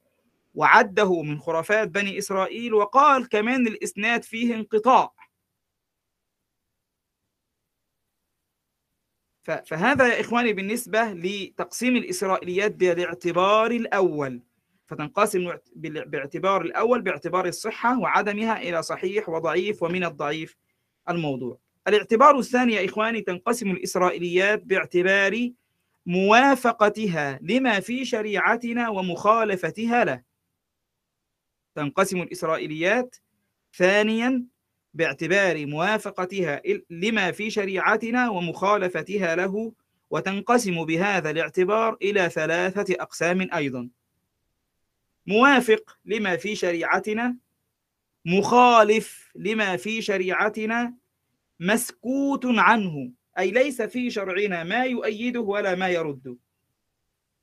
[0.54, 5.12] وعده من خرافات بني إسرائيل وقال كمان الإسناد فيه انقطاع.
[9.50, 14.42] فهذا يا إخواني بالنسبة لتقسيم الإسرائيليات بالاعتبار الأول.
[14.86, 15.52] فتنقسم
[16.06, 20.56] باعتبار الأول باعتبار الصحة وعدمها إلى صحيح وضعيف ومن الضعيف
[21.08, 21.58] الموضوع.
[21.88, 25.50] الاعتبار الثاني يا إخواني تنقسم الإسرائيليات باعتبار
[26.06, 30.22] موافقتها لما في شريعتنا ومخالفتها له.
[31.74, 33.16] تنقسم الإسرائيليات
[33.76, 34.44] ثانيا
[34.96, 39.72] باعتبار موافقتها لما في شريعتنا ومخالفتها له
[40.10, 43.88] وتنقسم بهذا الاعتبار إلى ثلاثة أقسام أيضا.
[45.26, 47.36] موافق لما في شريعتنا
[48.24, 50.94] مخالف لما في شريعتنا
[51.60, 53.10] مسكوت عنه.
[53.38, 56.36] أي ليس في شرعنا ما يؤيده ولا ما يرده.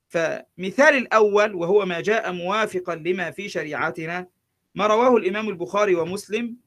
[0.07, 4.27] فمثال الأول وهو ما جاء موافقا لما في شريعتنا
[4.75, 6.57] ما رواه الإمام البخاري ومسلم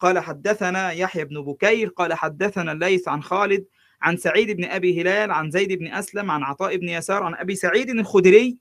[0.00, 3.64] قال حدثنا يحيى بن بكير قال حدثنا الليث عن خالد
[4.02, 7.54] عن سعيد بن أبي هلال عن زيد بن أسلم عن عطاء بن يسار عن أبي
[7.54, 8.58] سعيد الخدري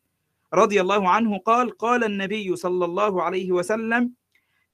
[0.54, 4.12] رضي الله عنه قال قال النبي صلى الله عليه وسلم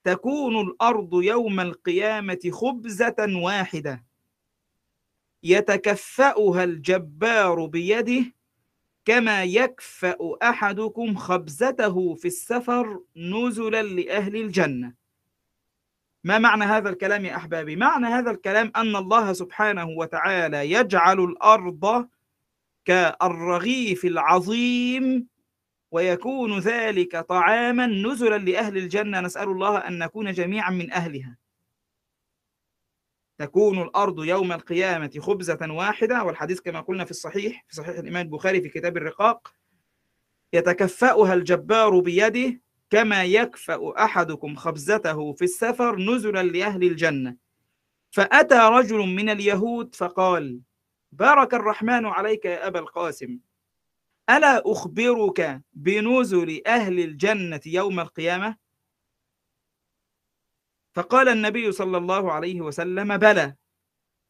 [0.04, 4.06] تكون الأرض يوم القيامة خبزة واحدة
[5.44, 8.34] يتكفأها الجبار بيده
[9.06, 14.94] كما يكفأ أحدكم خبزته في السفر نزلا لأهل الجنة
[16.24, 22.10] ما معنى هذا الكلام يا أحبابي؟ معنى هذا الكلام أن الله سبحانه وتعالى يجعل الأرض
[22.86, 25.28] كالرغيف العظيم
[25.92, 31.38] ويكون ذلك طعاما نزلا لأهل الجنة نسأل الله أن نكون جميعا من أهلها
[33.38, 38.62] تكون الأرض يوم القيامة خبزة واحدة والحديث كما قلنا في الصحيح في صحيح الإمام البخاري
[38.62, 39.54] في كتاب الرقاق
[40.54, 47.36] يتكفأها الجبار بيده كما يكفأ أحدكم خبزته في السفر نزلا لأهل الجنة
[48.12, 50.62] فأتى رجل من اليهود فقال
[51.12, 53.40] بارك الرحمن عليك يا أبا القاسم
[54.30, 58.58] ألا أخبرك بنزل أهل الجنة يوم القيامة؟
[60.96, 63.56] فقال النبي صلى الله عليه وسلم بلى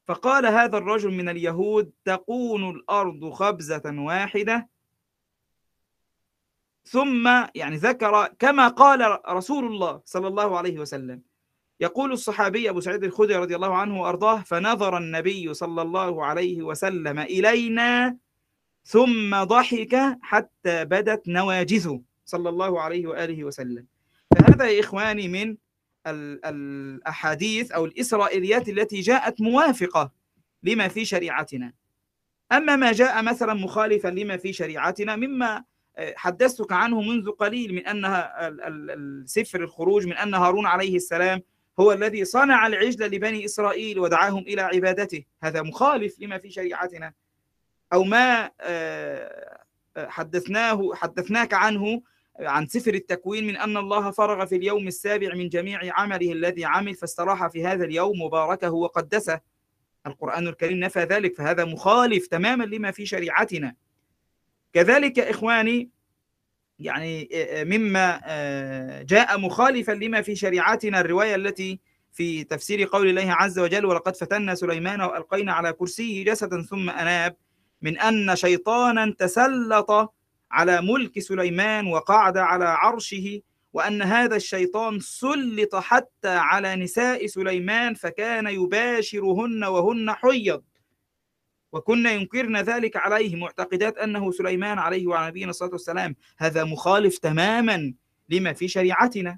[0.07, 4.69] فقال هذا الرجل من اليهود تكون الأرض خبزة واحدة
[6.85, 11.21] ثم يعني ذكر كما قال رسول الله صلى الله عليه وسلم.
[11.79, 17.19] يقول الصحابي أبو سعيد الخدري رضي الله عنه وأرضاه فنظر النبي صلى الله عليه وسلم
[17.19, 18.17] إلينا
[18.83, 22.01] ثم ضحك حتى بدت نواجذه.
[22.25, 23.85] صلى الله عليه وآله وسلم.
[24.35, 25.57] فهذا يا إخواني من
[26.07, 30.11] الأحاديث أو الإسرائيليات التي جاءت موافقة
[30.63, 31.73] لما في شريعتنا.
[32.51, 35.63] أما ما جاء مثلا مخالفا لما في شريعتنا مما
[36.15, 41.41] حدثتك عنه منذ قليل من أنها السفر الخروج من أن هارون عليه السلام
[41.79, 45.23] هو الذي صنع العجل لبني إسرائيل ودعاهم إلى عبادته.
[45.43, 47.13] هذا مخالف لما في شريعتنا.
[47.93, 48.51] أو ما
[49.97, 52.01] حدثناه حدثناك عنه
[52.39, 56.95] عن سفر التكوين من أن الله فرغ في اليوم السابع من جميع عمله الذي عمل
[56.95, 59.39] فاستراح في هذا اليوم مباركه وقدسه.
[60.07, 63.75] القرآن الكريم نفى ذلك فهذا مخالف تماما لما في شريعتنا.
[64.73, 65.89] كذلك إخواني
[66.79, 67.29] يعني
[67.63, 68.21] مما
[69.07, 71.79] جاء مخالفا لما في شريعتنا الرواية التي
[72.13, 77.35] في تفسير قول الله عز وجل ولقد فتنا سليمان وألقينا على كرسيه جسدا ثم أناب
[77.81, 80.13] من أن شيطانا تسلط
[80.51, 83.41] على ملك سليمان وقعد على عرشه
[83.73, 90.63] وأن هذا الشيطان سلط حتى على نساء سليمان فكان يباشرهن وهن حيض.
[91.71, 97.93] وكنا ينكرن ذلك عليه معتقدات أنه سليمان عليه وعلى نبينا الصلاة والسلام هذا مخالف تماما
[98.29, 99.37] لما في شريعتنا.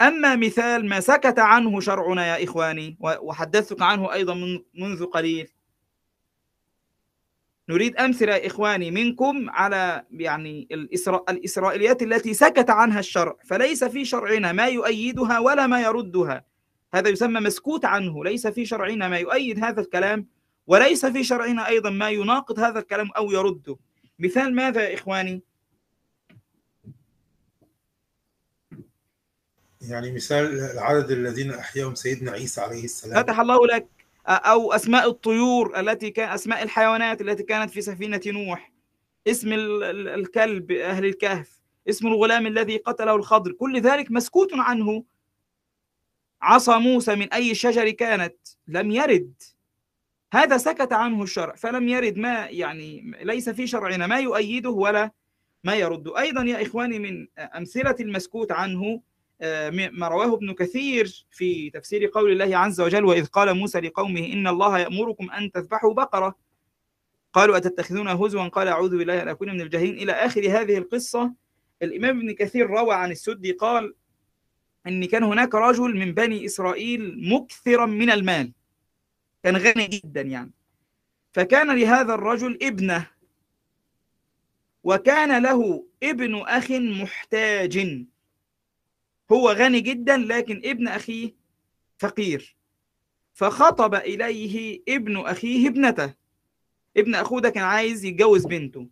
[0.00, 5.48] أما مثال ما سكت عنه شرعنا يا إخواني وحدثتك عنه أيضا من منذ قليل.
[7.68, 11.24] نريد أمثلة يا إخواني منكم على يعني الإسرا...
[11.28, 16.44] الإسرائيليات التي سكت عنها الشرع فليس في شرعنا ما يؤيدها ولا ما يردها.
[16.94, 20.26] هذا يسمى مسكوت عنه ليس في شرعنا ما يؤيد هذا الكلام
[20.66, 23.76] وليس في شرعنا أيضا ما يناقض هذا الكلام أو يرده.
[24.18, 25.42] مثال ماذا يا إخواني؟
[29.80, 33.22] يعني مثال العدد الذين أحياهم سيدنا عيسى عليه السلام.
[33.22, 33.88] فتح الله لك
[34.26, 38.72] أو أسماء الطيور التي كان أسماء الحيوانات التي كانت في سفينة نوح.
[39.26, 41.60] اسم الكلب أهل الكهف.
[41.88, 43.52] اسم الغلام الذي قتله الخضر.
[43.52, 45.04] كل ذلك مسكوت عنه.
[46.42, 48.36] عصا موسى من أي شجر كانت.
[48.68, 49.42] لم يرد.
[50.36, 55.10] هذا سكت عنه الشرع فلم يرد ما يعني ليس في شرعنا ما يؤيده ولا
[55.64, 59.00] ما يرد أيضا يا إخواني من أمثلة المسكوت عنه
[59.70, 64.46] ما رواه ابن كثير في تفسير قول الله عز وجل وإذ قال موسى لقومه إن
[64.46, 66.36] الله يأمركم أن تذبحوا بقرة
[67.32, 69.94] قالوا أتتخذون هزوا؟ قال أعوذ بالله أن أكون من الجاهلين.
[69.94, 71.32] إلى آخر هذه القصة
[71.82, 73.94] الإمام ابن كثير روى عن السدي قال
[74.86, 78.52] أن كان هناك رجل من بني إسرائيل مكثرا من المال.
[79.46, 80.50] كان غني جدا يعني.
[81.32, 83.06] فكان لهذا الرجل ابنه.
[84.84, 88.04] وكان له ابن أخ محتاج.
[89.32, 91.34] هو غني جدا لكن ابن أخيه
[91.98, 92.56] فقير.
[93.34, 96.14] فخطب إليه ابن أخيه ابنته.
[96.96, 98.88] ابن أخوه ده كان عايز يتجوز بنته.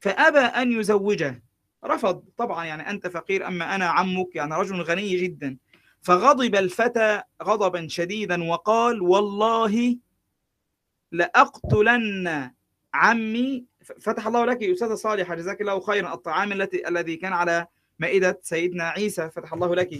[0.00, 1.42] فأبى أن يزوجه.
[1.84, 2.24] رفض.
[2.36, 5.56] طبعا يعني أنت فقير أما أنا عمك يعني رجل غني جدا.
[6.04, 9.96] فغضب الفتى غضبا شديدا وقال والله
[11.12, 12.50] لأقتلن
[12.94, 13.64] عمي.
[14.00, 17.66] فتح الله لك يا أستاذة صالحة جزاك الله خيرا الطعام التي الذي كان على
[17.98, 19.30] مائدة سيدنا عيسى.
[19.30, 19.90] فتح الله لك.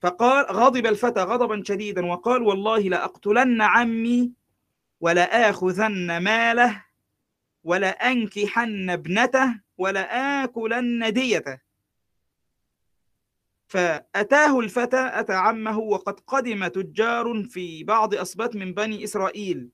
[0.00, 4.32] فقال غضب الفتى غضبا شديدا وقال والله لأقتلن عمي
[5.00, 6.84] ولا آخذن ماله
[7.64, 10.02] ولا أنكحن ابنته ولا
[10.44, 11.65] آكلن ديته.
[13.68, 19.68] فأتاه الفتى أتى عمه وقد قدم تجار في بعض أصبات من بني إسرائيل.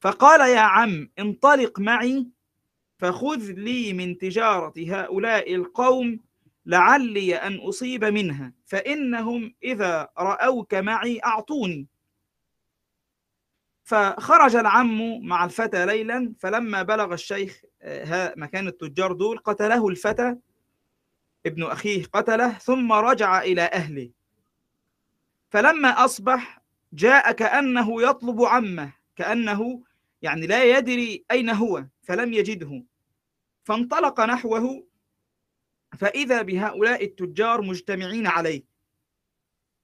[0.00, 2.26] فقال يا عم انطلق معي
[2.98, 6.20] فخذ لي من تجارة هؤلاء القوم
[6.66, 11.86] لعلي أن أصيب منها فإنهم إذا رأوك معي أعطوني.
[13.84, 17.62] فخرج العم مع الفتى ليلا فلما بلغ الشيخ
[18.36, 20.36] مكان التجار دول قتله الفتى.
[21.46, 24.10] ابن أخيه قتله ثم رجع إلى أهله.
[25.50, 29.82] فلما أصبح جاء كأنه يطلب عمه كأنه
[30.22, 32.84] يعني لا يدري أين هو فلم يجده.
[33.64, 34.86] فانطلق نحوه
[35.98, 38.64] فإذا بهؤلاء التجار مجتمعين عليه.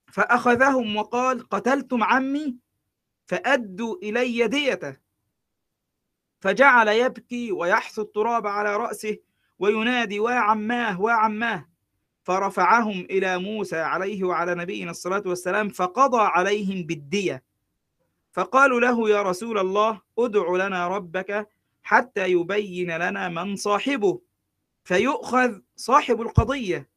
[0.06, 2.56] فأخذهم وقال قتلتم عمي؟
[3.26, 4.96] فأدوا إلي ديته.
[6.40, 9.18] فجعل يبكي ويحث التراب على رأسه
[9.60, 11.68] وينادي وعماه وعماه
[12.22, 17.44] فرفعهم إلى موسى عليه وعلى نبينا الصلاة والسلام فقضى عليهم بالدية.
[18.32, 21.48] فقالوا له يا رسول الله ادع لنا ربك
[21.82, 24.20] حتى يبين لنا من صاحبه.
[24.84, 26.90] فيؤخذ صاحب القضية.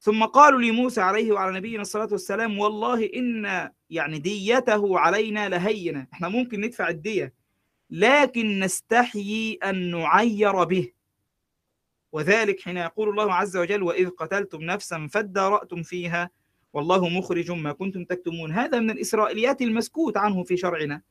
[0.00, 6.06] ثم قالوا لموسى عليه وعلى نبينا الصلاة والسلام والله إن يعني ديته علينا لهينة.
[6.12, 7.34] إحنا ممكن ندفع الدية
[7.90, 10.97] لكن نستحيي أن نعير به.
[12.12, 16.30] وذلك حين يقول الله عز وجل وإذ قتلتم نفسا فادارأتم فيها
[16.72, 18.52] والله مخرج ما كنتم تكتمون.
[18.52, 21.02] هذا من الإسرائيليات المسكوت عنه في شرعنا.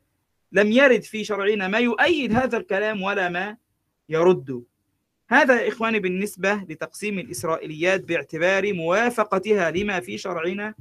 [0.52, 3.58] لم يرد في شرعنا ما يؤيد هذا الكلام ولا ما
[4.10, 4.64] يرده
[5.30, 10.74] هذا يا إخواني بالنسبة لتقسيم الإسرائيليات باعتبار موافقتها لما في شرعنا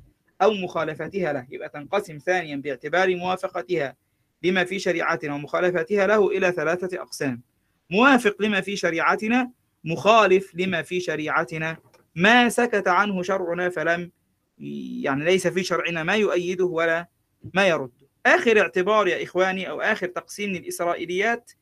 [0.43, 1.47] أو مخالفتها له.
[1.51, 3.97] يبقى تنقسم ثانيا باعتبار موافقتها
[4.43, 7.43] لما في شريعتنا ومخالفتها له إلى ثلاثة أقسام.
[7.91, 9.51] موافق لما في شريعتنا
[9.87, 11.77] مخالف لما في شريعتنا.
[12.15, 14.11] ما سكت عنه شرعنا فلم
[14.59, 17.09] يعني ليس في شرعنا ما يؤيده ولا
[17.55, 21.53] ما يرده آخر اعتبار يا إخواني أو آخر تقسيم للإسرائيليات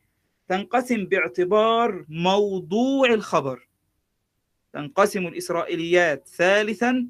[0.49, 3.69] تنقسم باعتبار موضوع الخبر.
[4.73, 7.07] تنقسم الإسرائيليات ثالثا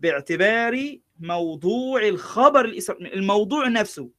[0.00, 4.10] باعتبار موضوع الخبر الموضوع نفسه.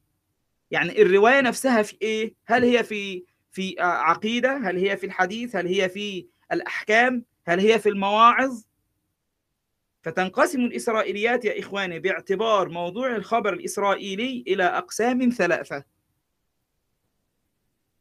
[0.70, 5.66] يعني الرواية نفسها في إيه؟ هل هي في في عقيدة؟ هل هي في الحديث؟ هل
[5.66, 8.62] هي في الأحكام؟ هل هي في المواعظ؟
[10.02, 15.84] فتنقسم الإسرائيليات يا إخواني باعتبار موضوع الخبر الإسرائيلي إلى أقسام ثلاثة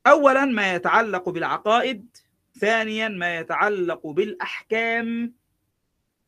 [0.07, 2.17] أولا ما يتعلق بالعقائد
[2.59, 5.33] ثانيا ما يتعلق بالأحكام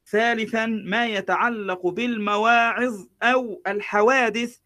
[0.07, 4.57] ثالثا ما يتعلق بالمواعظ أو الحوادث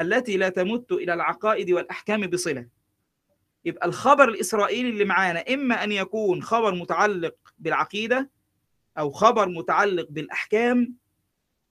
[0.00, 2.66] التي لا تمت إلى العقائد والأحكام بصلة
[3.64, 8.30] يبقى الخبر الإسرائيلي اللي معانا إما أن يكون خبر متعلق بالعقيدة
[8.98, 10.94] أو خبر متعلق بالأحكام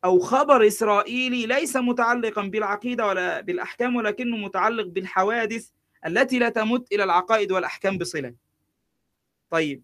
[0.05, 5.69] أو خبر إسرائيلي ليس متعلقا بالعقيدة ولا بالأحكام ولكنه متعلق بالحوادث
[6.05, 8.35] التي لا تمت إلى العقائد والأحكام بصلة.
[9.49, 9.83] طيب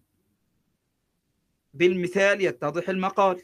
[1.74, 3.42] بالمثال يتضح المقال.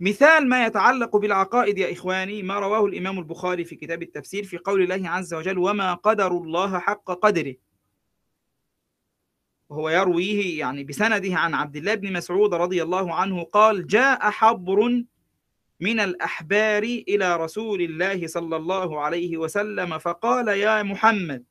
[0.00, 4.82] مثال ما يتعلق بالعقائد يا إخواني ما رواه الإمام البخاري في كتاب التفسير في قول
[4.82, 7.54] الله عز وجل وما قدر الله حق قدره
[9.68, 15.04] وهو يرويه يعني بسنده عن عبد الله بن مسعود رضي الله عنه قال جاء حبر
[15.80, 21.44] من الأحبار إلى رسول الله صلى الله عليه وسلم فقال يا محمد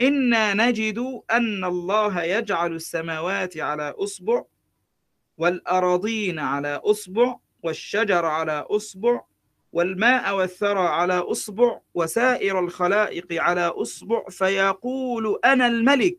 [0.00, 0.98] إنا نجد
[1.30, 4.44] أن الله يجعل السماوات على أصبع
[5.38, 9.22] والأراضين على أصبع والشجر على أصبع
[9.72, 16.18] والماء والثرى على أصبع وسائر الخلائق على أصبع فيقول أنا الملك.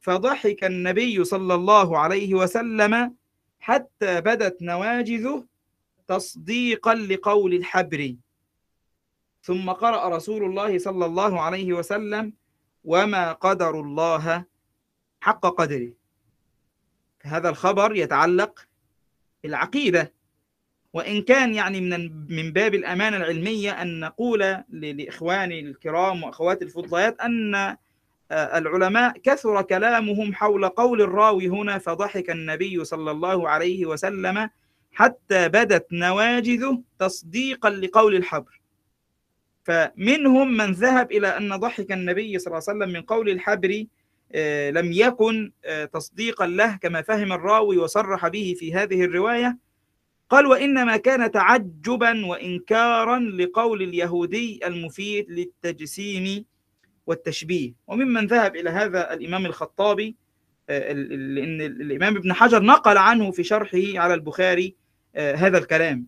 [0.00, 3.14] فضحك النبي صلى الله عليه وسلم
[3.60, 5.44] حتى بدت نواجذه
[6.08, 8.14] تصديقا لقول الحبر.
[9.42, 12.32] ثم قرأ رسول الله صلى الله عليه وسلم
[12.84, 14.44] وما قدر الله
[15.20, 15.99] حق قدره.
[17.22, 18.66] هذا الخبر يتعلق
[19.42, 20.12] بالعقيدة.
[20.92, 27.76] وإن كان يعني من من باب الأمانة العلمية أن نقول لإخواني الكرام وأخواتي الفضليات أن
[28.32, 34.50] العلماء كثر كلامهم حول قول الراوي هنا فضحك النبي صلى الله عليه وسلم
[34.92, 38.60] حتى بدت نواجذه تصديقا لقول الحبر.
[39.64, 43.84] فمنهم من ذهب إلى أن ضحك النبي صلى الله عليه وسلم من قول الحبر
[44.70, 45.52] لم يكن
[45.92, 49.58] تصديقا له كما فهم الراوي وصرح به في هذه الرواية.
[50.30, 56.44] قال وإنما كان تعجبا وإنكارا لقول اليهودي المفيد للتجسيم
[57.06, 57.72] والتشبيه.
[57.86, 60.16] وممن ذهب إلى هذا الإمام الخطابي
[60.68, 64.74] لأن الإمام ابن حجر نقل عنه في شرحه على البخاري
[65.16, 66.06] هذا الكلام.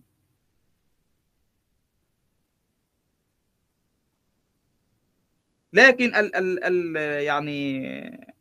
[5.73, 8.33] لكن ال ال ال يعني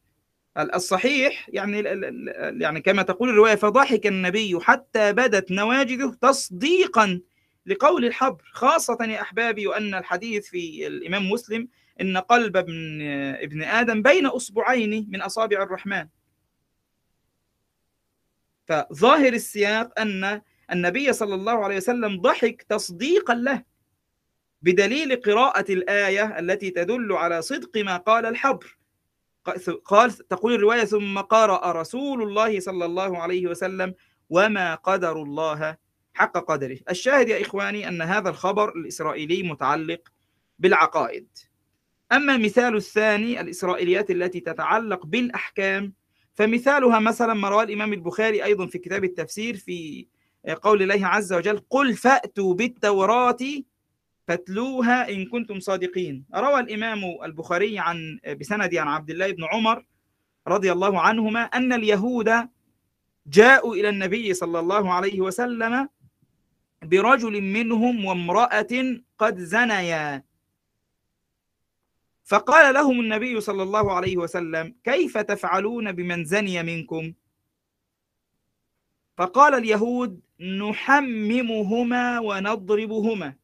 [0.58, 1.78] الصحيح يعني
[2.60, 7.20] يعني كما تقول الرواية فضحك النبي حتى بدت نواجذه تصديقا
[7.66, 11.68] لقول الحبر خاصة يا أحبابي وأن الحديث في الإمام مسلم
[12.00, 13.02] إن قلب ابن
[13.32, 16.08] ابن آدم بين أصبعين من أصابع الرحمن.
[18.66, 20.40] فظاهر السياق أن
[20.72, 23.62] النبي صلى الله عليه وسلم ضحك تصديقا له.
[24.62, 28.78] بدليل قراءة الآية التي تدل على صدق ما قال الحبر.
[29.84, 33.94] قال تقول الرواية ثم قرأ رسول الله صلى الله عليه وسلم
[34.30, 35.76] وما قدر الله
[36.14, 36.78] حق قدره.
[36.90, 40.08] الشاهد يا إخواني أن هذا الخبر الإسرائيلي متعلق
[40.58, 41.28] بالعقائد.
[42.12, 45.92] أما مثال الثاني الإسرائيليات التي تتعلق بالأحكام
[46.34, 50.06] فمثالها مثلا ما رواه الإمام البخاري أيضا في كتاب التفسير في
[50.62, 53.36] قول الله عز وجل قل فأتوا بالتوراة
[54.28, 56.24] فاتلوها إن كنتم صادقين.
[56.34, 59.84] روى الإمام البخاري عن بسند عن عبد الله بن عمر
[60.48, 62.48] رضي الله عنهما أن اليهود
[63.26, 65.88] جاءوا إلى النبي صلى الله عليه وسلم
[66.82, 68.72] برجل منهم وامرأة
[69.18, 70.24] قد زنيا.
[72.24, 77.12] فقال لهم النبي صلى الله عليه وسلم كيف تفعلون بمن زني منكم؟
[79.16, 83.41] فقال اليهود نحممهما ونضربهما.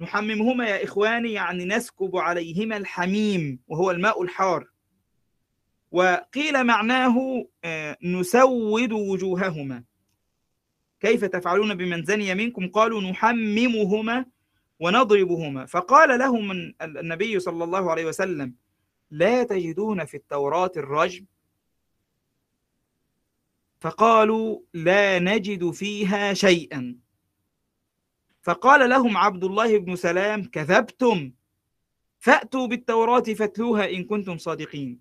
[0.00, 4.68] نحممهما يا إخواني يعني نسكب عليهما الحميم وهو الماء الحار.
[5.90, 7.46] وقيل معناه
[8.02, 9.84] نسود وجوههما.
[11.00, 14.26] كيف تفعلون بمن زني منكم؟ قالوا نحممهما
[14.80, 15.66] ونضربهما.
[15.66, 16.50] فقال لهم
[16.82, 18.54] النبي صلى الله عليه وسلم
[19.10, 21.26] لا تجدون في التوراة الرجم؟
[23.80, 27.05] فقالوا لا نجد فيها شيئا.
[28.46, 31.32] فقال لهم عبد الله بن سلام كذبتم.
[32.18, 35.00] فأتوا بالتوراة فاتلوها إن كنتم صادقين.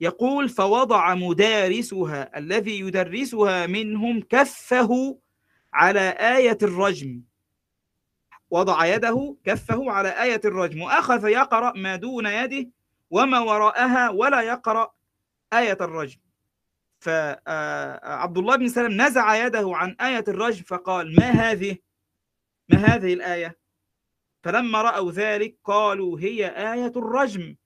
[0.00, 5.18] يقول فوضع مدارسها الذي يدرسها منهم كفه
[5.72, 7.22] على آية الرجم.
[8.50, 10.82] وضع يده كفه على آية الرجم.
[10.82, 12.70] وأخذ يقرأ ما دون يده
[13.10, 14.92] وما وراءها ولا يقرأ
[15.52, 16.25] آية الرجم.
[16.98, 21.76] فعبد الله بن سلام نزع يده عن آية الرجم فقال ما هذه؟
[22.68, 23.58] ما هذه الآية؟
[24.42, 27.56] فلما رأوا ذلك قالوا هي آية الرجم.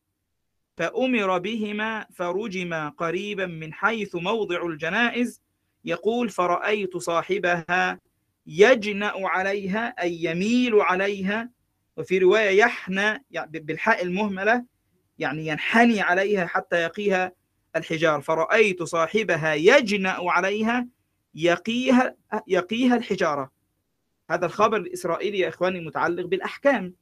[0.76, 5.42] فأمر بهما فرجما قريبا من حيث موضع الجنائز
[5.84, 8.00] يقول فرأيت صاحبها
[8.46, 11.50] يجنأ عليها أي يميل عليها.
[11.96, 14.64] وفي رواية يحنى يعني بالحاء المهملة
[15.18, 17.32] يعني ينحني عليها حتى يقيها
[17.76, 20.86] الحجار فرأيت صاحبها يجنأ عليها
[21.34, 22.16] يقيها
[22.46, 23.50] يقيها الحجارة.
[24.30, 26.94] هذا الخبر الإسرائيلي يا إخواني متعلق بالأحكام.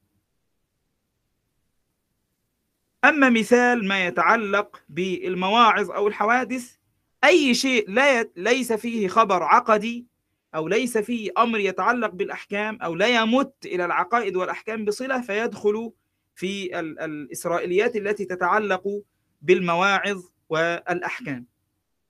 [3.05, 6.77] أما مثال ما يتعلق بالمواعظ أو الحوادث
[7.25, 8.31] أي شيء لا ي...
[8.37, 10.07] ليس فيه خبر عقدي
[10.55, 15.93] أو ليس فيه أمر يتعلق بالأحكام أو لا يمت إلى العقائد والأحكام بصلة فيدخل
[16.35, 17.01] في ال...
[17.01, 19.03] الإسرائيليات التي تتعلق
[19.43, 21.47] بالمواعظ والأحكام.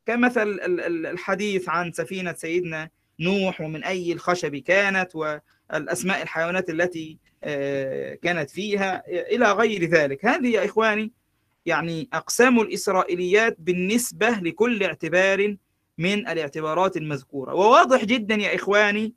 [0.06, 1.06] كمثل ال...
[1.06, 7.18] الحديث عن سفينة سيدنا نوح ومن أي الخشب كانت والأسماء الحيوانات التي
[8.22, 10.26] كانت فيها إلى غير ذلك.
[10.26, 11.12] هذه يا إخواني
[11.66, 15.56] يعني أقسام الإسرائيليات بالنسبة لكل اعتبار
[15.98, 17.54] من الاعتبارات المذكورة.
[17.54, 19.14] وواضح جدا يا إخواني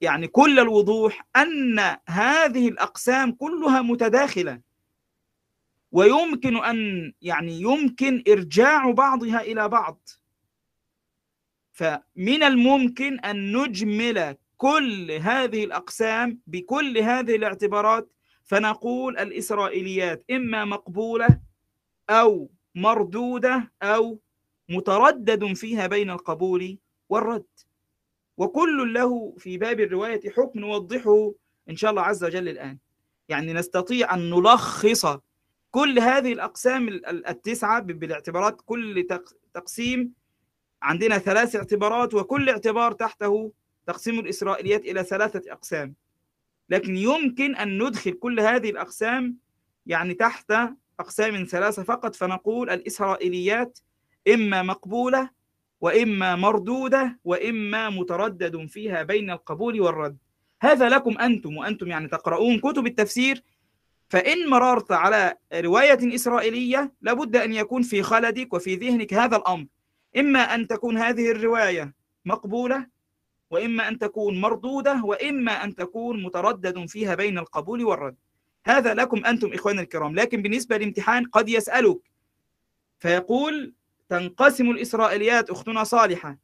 [0.00, 4.60] يعني كل الوضوح أن هذه الأقسام كلها متداخلة.
[5.92, 10.08] ويمكن أن يعني يمكن إرجاع بعضها إلى بعض.
[11.72, 18.12] فمن الممكن أن نجمل كل هذه الأقسام بكل هذه الاعتبارات
[18.44, 21.40] فنقول الإسرائيليات إما مقبولة
[22.10, 24.20] أو مردودة أو
[24.68, 26.78] متردد فيها بين القبول
[27.08, 27.44] والرد.
[28.36, 31.32] وكل له في باب الرواية حكم نوضحه
[31.70, 32.78] إن شاء الله عز وجل الآن.
[33.28, 35.18] يعني نستطيع أن نلخص
[35.76, 39.06] كل هذه الأقسام التسعة بالاعتبارات كل
[39.54, 40.12] تقسيم
[40.82, 43.52] عندنا ثلاث اعتبارات وكل اعتبار تحته
[43.86, 45.94] تقسيم الإسرائيليات إلى ثلاثة أقسام.
[46.68, 49.36] لكن يمكن أن ندخل كل هذه الأقسام
[49.86, 50.52] يعني تحت
[51.00, 53.78] أقسام ثلاثة فقط فنقول الإسرائيليات
[54.34, 55.30] إما مقبولة
[55.80, 60.16] وإما مردودة وإما متردد فيها بين القبول والرد.
[60.62, 63.42] هذا لكم أنتم وأنتم يعني تقرؤون كتب التفسير
[64.08, 69.66] فإن مررت على رواية إسرائيلية لابد أن يكون في خلدك وفي ذهنك هذا الأمر.
[70.16, 71.94] إما أن تكون هذه الرواية
[72.24, 72.86] مقبولة
[73.50, 78.16] وإما أن تكون مردودة وإما أن تكون متردد فيها بين القبول والرد.
[78.66, 80.14] هذا لكم أنتم إخواني الكرام.
[80.14, 81.98] لكن بالنسبة للامتحان قد يسألك.
[82.98, 83.74] فيقول
[84.08, 86.38] تنقسم الإسرائيليات أختنا صالحة.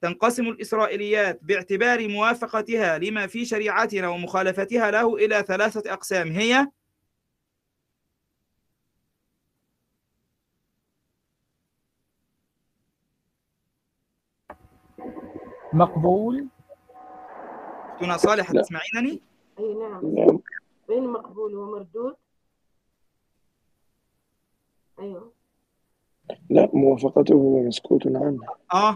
[0.00, 6.28] تنقسم الإسرائيليات باعتبار موافقتها لما في شريعتنا ومخالفتها له إلى ثلاثة أقسام.
[6.32, 6.66] هي
[15.72, 16.46] مقبول.
[18.16, 18.62] صالحة لا.
[18.62, 19.20] تسمعينني؟
[19.58, 20.14] أي نعم.
[20.14, 20.40] نعم.
[20.88, 22.14] بين مقبول؟ ومردود
[25.00, 25.32] أيوه.
[26.50, 28.38] لا موافقته مسكوت عنه
[28.74, 28.94] آه.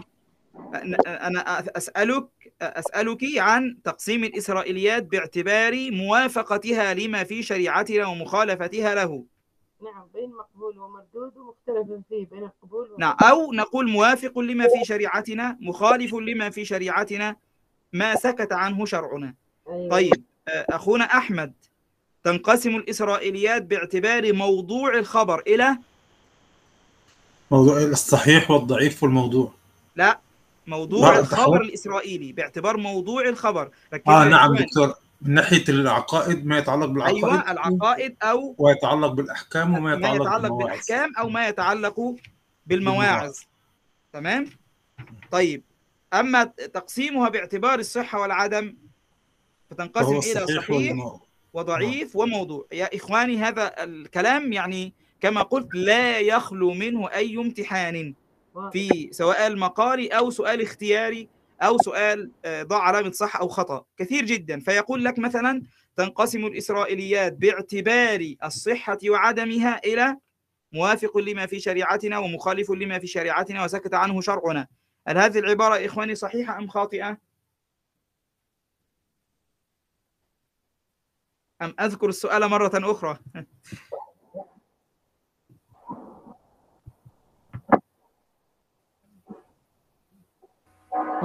[0.55, 2.27] أنا- أنا أسألك
[2.61, 9.23] أسألك عن تقسيم الإسرائيليات باعتبار موافقتها لما في شريعتنا ومخالفتها له.
[9.85, 12.89] نعم بين مقبول ومردود ومختلف فيه بين القبول.
[12.99, 17.35] نعم أو نقول موافق لما في شريعتنا مخالف لما في شريعتنا
[17.93, 19.33] ما سكت عنه شرعنا
[19.69, 19.89] أيوه.
[19.89, 21.53] طيب آه، أخونا أحمد
[22.23, 25.77] تنقسم الإسرائيليات باعتبار موضوع الخبر إلى
[27.51, 29.51] موضوع الصحيح والضعيف والموضوع
[29.95, 30.19] لا
[30.67, 31.61] موضوع لا، الخبر.
[31.61, 33.69] الإسرائيلي باعتبار موضوع الخبر
[34.07, 34.55] آه يا نعم.
[34.55, 34.93] دكتور
[35.25, 40.41] من ناحية العقائد ما يتعلق بالعقائد أيوة العقائد أو ويتعلق بالأحكام وما ما يتعلق, يتعلق
[40.41, 40.63] بالمواعظ.
[40.63, 42.15] بالأحكام أو ما يتعلق
[42.65, 43.37] بالمواعظ.
[44.13, 44.49] تمام؟
[45.31, 45.63] طيب
[46.13, 48.75] أما تقسيمها باعتبار الصحة والعدم
[49.69, 51.21] فتنقسم الصحيح صحيح والموضوع
[51.53, 52.65] وضعيف وموضوع.
[52.71, 58.13] يا إخواني هذا الكلام يعني كما قلت لا يخلو منه أي امتحان.
[58.71, 61.27] في سواء المقالي أو سؤال اختياري
[61.61, 63.85] أو سؤال آه، ضع علامة صح أو خطأ.
[63.97, 64.59] كثير جدا.
[64.59, 65.63] فيقول لك مثلا
[65.95, 70.17] تنقسم الإسرائيليات باعتبار الصحة وعدمها إلى
[70.71, 74.67] موافق لما في شريعتنا ومخالف لما في شريعتنا وسكت عنه شرعنا.
[75.07, 77.17] هل هذه العبارة إخواني صحيحة أم خاطئة؟
[81.61, 83.17] أم أذكر السؤال مرة أخرى؟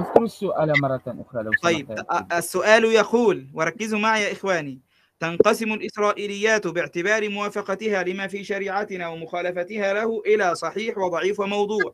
[0.01, 2.03] اذكر السؤال مرة أخرى لو طيب.
[2.33, 4.79] السؤال يقول وركزوا معي يا إخواني
[5.19, 11.93] تنقسم الإسرائيليات باعتبار موافقتها لما في شريعتنا ومخالفتها له إلى صحيح وضعيف وموضوع.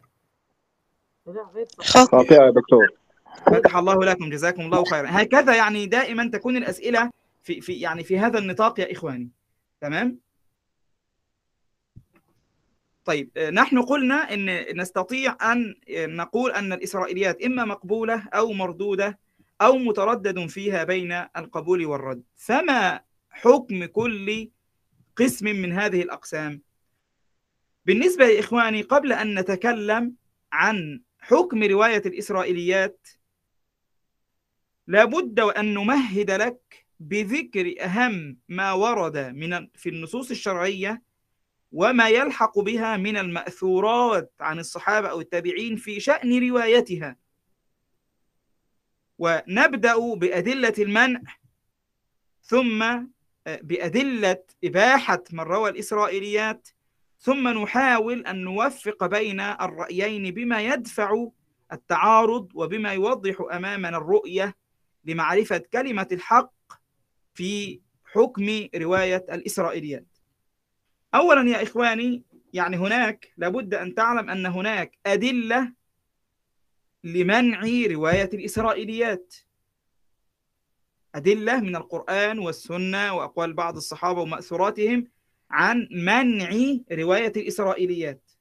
[1.80, 2.88] خاطئة يا دكتور.
[3.46, 5.08] فتح الله لكم جزاكم الله خيرا.
[5.12, 7.12] هكذا يعني دائما تكون الأسئلة
[7.44, 9.30] في في يعني في هذا النطاق يا إخواني.
[9.82, 10.20] تمام؟
[13.08, 19.20] طيب آه، نحن قلنا إن نستطيع أن آه، نقول أن الإسرائيليات إما مقبولة أو مردودة
[19.62, 22.24] أو متردد فيها بين القبول والرد.
[22.36, 24.50] فما حكم كل
[25.16, 26.62] قسم من هذه الأقسام؟
[27.86, 30.14] بالنسبة يا اخواني قبل أن نتكلم
[30.52, 33.08] عن حكم رواية الإسرائيليات
[34.88, 41.07] لابد وأن نمهد لك بذكر أهم ما ورد من في النصوص الشرعية
[41.78, 47.16] وما يلحق بها من المأثورات عن الصحابة أو التابعين في شأن روايتها.
[49.18, 51.22] ونبدأ بأدلة المنع
[52.42, 52.86] ثم
[53.46, 56.70] بأدلة إباحة من روى الإسرائيليات
[57.20, 61.28] ثم نحاول أن نوفق بين الرأيين بما يدفع
[61.74, 64.56] التعارض وبما يوضح أمامنا الرؤية
[65.06, 66.54] لمعرفة كلمة الحق
[67.34, 70.17] في حكم رواية الإسرائيليات.
[71.16, 75.74] اولا يا إخواني يعني هناك لابد أن تعلم أن هناك أدلة
[77.04, 79.36] لمنع رواية الإسرائيليات.
[81.16, 85.08] أدلة من القرآن والسنة وأقوال بعض الصحابة ومأثوراتهم
[85.52, 86.50] عن منع
[86.92, 88.32] رواية الإسرائيليات.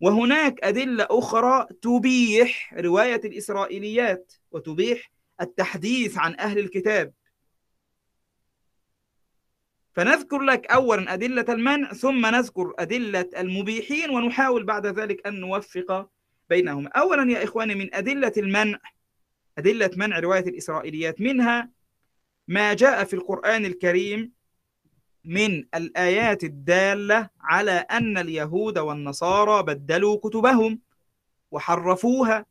[0.00, 7.12] وهناك أدلة أخرى تبيح رواية الإسرائيليات وتبيح التحديث عن أهل الكتاب.
[9.96, 16.10] فنذكر لك اولا أدلة المنع ثم نذكر أدلة المبيحين ونحاول بعد ذلك أن نوفق
[16.50, 16.88] بينهما.
[16.88, 18.78] اولا يا إخواني من أدلة المنع
[19.58, 21.70] أدلة منع رواية الإسرائيليات منها
[22.48, 24.32] ما جاء في القرآن الكريم
[25.24, 30.80] من الآيات الدالة على أن اليهود والنصارى بدلوا كتبهم
[31.50, 32.46] وحرفوها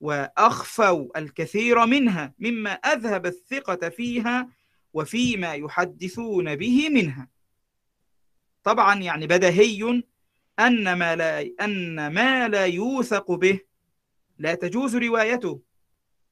[0.00, 4.48] وأخفوا الكثير منها مما أذهب الثقة فيها
[4.92, 7.28] وفيما يحدثون به منها.
[8.64, 10.02] طبعا يعني بدهي
[10.58, 13.60] أن ما لا أن ما لا يوثق به
[14.38, 15.60] لا تجوز روايته.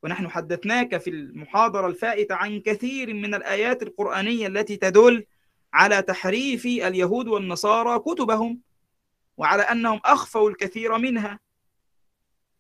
[0.02, 5.26] ونحن حدثناك في المحاضرة الفائتة عن كثير من الآيات القرآنية التي تدل
[5.72, 8.60] على تحريف اليهود والنصارى كتبهم
[9.36, 11.40] وعلى أنهم أخفوا الكثير منها.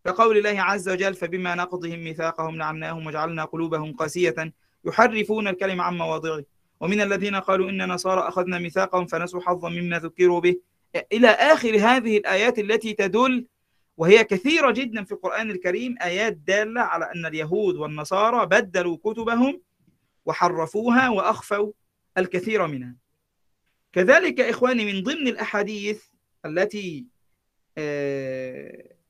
[0.04, 4.52] كقول الله عز وجل فبما نقضهم ميثاقهم لعناهم وجعلنا قلوبهم قاسية
[4.84, 6.44] يحرفون الكلم عن مواضعه.
[6.80, 10.56] ومن الذين قالوا إن نصارى أخذنا ميثاقهم فنسوا حظا مما ذكروا به.
[11.12, 13.46] إلى آخر هذه الآيات التي تدل
[13.96, 19.60] وهي كثيرة جدا في القرآن الكريم آيات دالة على أن اليهود والنصارى بدلوا كتبهم
[20.26, 21.72] وحرفوها وأخفوا
[22.18, 22.96] الكثير منها.
[23.92, 26.04] كذلك إخواني من ضمن الأحاديث
[26.46, 27.06] التي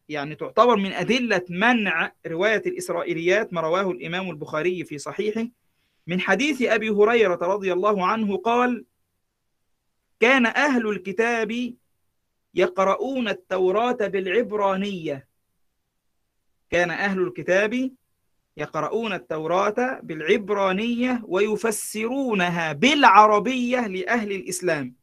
[0.09, 5.47] يعني تعتبر من أدلة منع رواية الإسرائيليات ما رواه الإمام البخاري في صحيحه
[6.07, 8.84] من حديث أبي هريرة رضي الله عنه قال
[10.20, 11.74] كان أهل الكتاب
[12.55, 15.28] يقرؤون التوراة بالعبرانية.
[16.70, 17.90] كان أهل الكتاب
[18.57, 24.94] يقرؤون التوراة بالعبرانية ويفسرونها بالعربية لأهل الإسلام.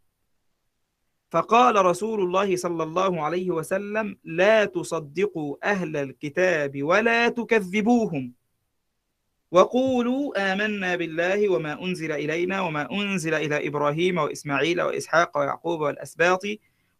[1.30, 8.37] فقال رسول الله صلى الله عليه وسلم لا تصدقوا أهل الكتاب ولا تكذبوهم.
[9.52, 16.42] وقولوا آمنا بالله وما أنزل إلينا وما أنزل إلى إبراهيم وإسماعيل وإسحاق ويعقوب والأسباط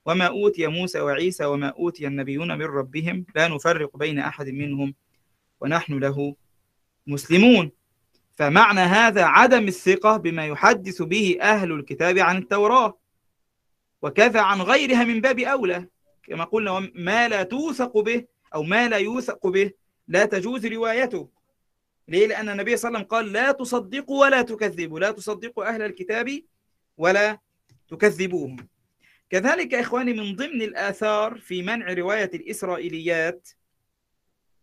[0.06, 4.96] وما أوتي موسى وعيسى وما أوتي النبيون من ربهم لا نفرق بين أحد منهم
[5.62, 6.36] ونحن له
[7.08, 7.72] مسلمون.
[8.36, 12.98] فمعنى هذا عدم الثقة بما يحدث به أهل الكتاب عن التوراة.
[14.02, 15.88] وكذا عن غيرها من باب أولى.
[16.24, 18.26] كما قلنا ما لا توثق به
[18.56, 19.72] أو ما لا يوثق به
[20.08, 21.37] لا تجوز روايته.
[22.08, 25.82] ليه؟ لأن النبي صلى الله عليه وسلم قال لا تصدقوا ولا تكذبوا لا تصدقوا أهل
[25.82, 26.42] الكتاب
[26.98, 27.40] ولا
[27.90, 28.68] تكذبوهم
[29.30, 33.50] كذلك إخواني من ضمن الآثار في منع رواية الإسرائيليات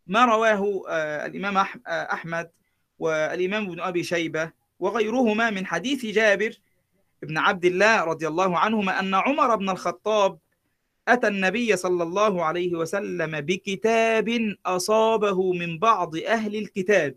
[0.07, 0.83] ما رواه
[1.27, 1.57] الإمام
[1.89, 2.51] أحمد
[2.99, 6.59] والإمام ابن أبي شيبة وغيرهما من حديث جابر
[7.23, 10.39] بن عبد الله رضي الله عنهما أن عمر بن الخطاب
[11.09, 17.15] أتى النبي صلى الله عليه وسلم بكتاب أصابه من بعض أهل الكتاب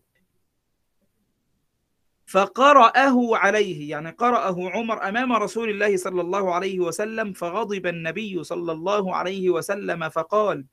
[2.27, 8.71] فقرأه عليه يعني قرأه عمر أمام رسول الله صلى الله عليه وسلم فغضب النبي صلى
[8.71, 10.65] الله عليه وسلم فقال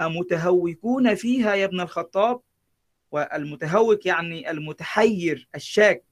[0.00, 2.40] أمتهوكون فيها يا ابن الخطاب؟
[3.10, 6.04] والمتهوك يعني المتحير الشاك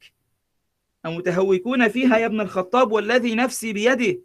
[1.07, 4.21] أمتهوكون فيها يا ابن الخطاب والذي نفسي بيده؟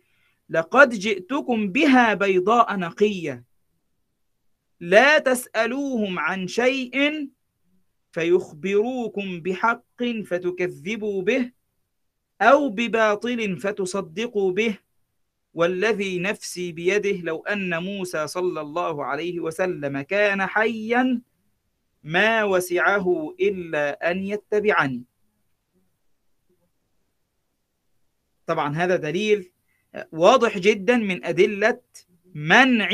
[0.49, 3.43] لقد جئتكم بها بيضاء نقية.
[4.79, 7.29] لا تسألوهم عن شيء
[8.11, 11.51] فيخبروكم بحق فتكذبوا به
[12.41, 14.77] أو بباطل فتصدقوا به
[15.53, 21.21] والذي نفسي بيده لو أن موسى صلى الله عليه وسلم كان حيا
[22.03, 25.03] ما وسعه إلا أن يتبعني.
[28.45, 29.51] طبعا هذا دليل
[30.11, 31.81] واضح جدا من أدلة
[32.33, 32.89] منع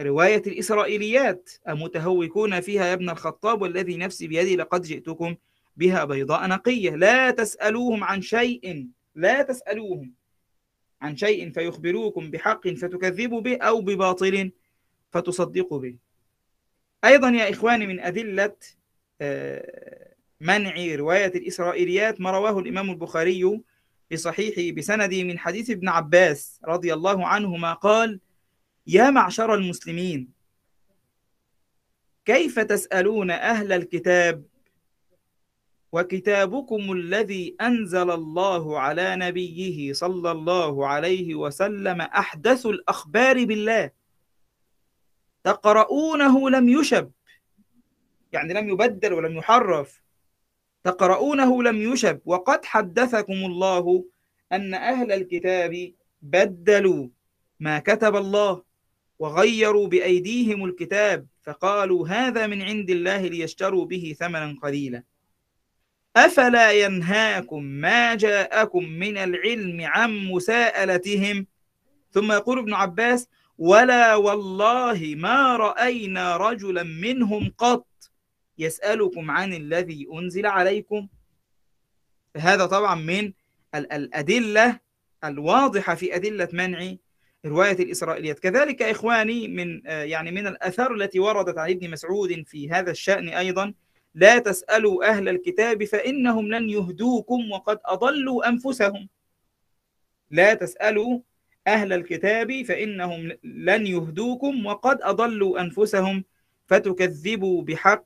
[0.00, 5.36] رواية الإسرائيليات أمتهوكون فيها يا ابن الخطاب والذي نفسي بيدي لقد جئتكم
[5.76, 6.90] بها بيضاء نقية.
[6.90, 10.12] لا تسألوهم عن شيء لا تسألوهم
[11.02, 14.52] عن شيء فيخبروكم بحق فتكذبوا به أو بباطل
[15.10, 15.96] فتصدقوا به.
[17.04, 18.56] أيضا يا إخواني من أدلة
[20.40, 23.60] منع رواية الإسرائيليات ما رواه الإمام البخاري
[24.08, 28.20] في صحيحه بسنده من حديث ابن عباس رضي الله عنهما قال
[28.92, 30.28] يا معشر المسلمين
[32.24, 34.44] كيف تسألون أهل الكتاب؟
[35.92, 43.90] وكتابكم الذي أنزل الله على نبيه صلى الله عليه وسلم أحدث الأخبار بالله.
[45.44, 47.10] تقرؤونه لم يشب
[48.32, 50.02] يعني لم يبدل ولم يحرف.
[50.84, 54.04] تقرؤونه لم يشب وقد حدثكم الله
[54.52, 57.08] أن أهل الكتاب بدلوا
[57.60, 58.69] ما كتب الله.
[59.20, 65.02] وغيروا بأيديهم الكتاب فقالوا هذا من عند الله ليشتروا به ثمنا قليلا.
[66.16, 71.46] أفلا ينهاكم ما جاءكم من العلم عن مساءلتهم؟
[72.12, 77.86] ثم يقول ابن عباس ولا والله ما رأينا رجلا منهم قط
[78.58, 81.08] يسألكم عن الذي أنزل عليكم.
[82.36, 83.32] هذا طبعا من
[83.74, 84.80] الأدلة
[85.24, 86.94] الواضحة في أدلة منع
[87.46, 92.90] رواية الإسرائيليات كذلك إخواني من يعني من الأثار التي وردت عن ابن مسعود في هذا
[92.90, 93.74] الشأن أيضا
[94.14, 99.08] لا تسألوا أهل الكتاب فإنهم لن يهدوكم وقد أضلوا أنفسهم.
[100.30, 101.20] لا تسألوا
[101.66, 106.24] أهل الكتاب فإنهم لن يهدوكم وقد أضلوا أنفسهم
[106.66, 108.04] فتكذبوا بحق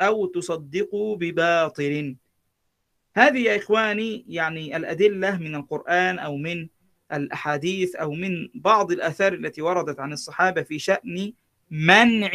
[0.00, 2.16] أو تصدقوا بباطل.
[3.14, 6.68] هذه يا إخواني يعني الأدلة من القرآن أو من
[7.12, 11.32] الأحاديث أو من بعض الآثار التي وردت عن الصحابة في شأن
[11.70, 12.30] منع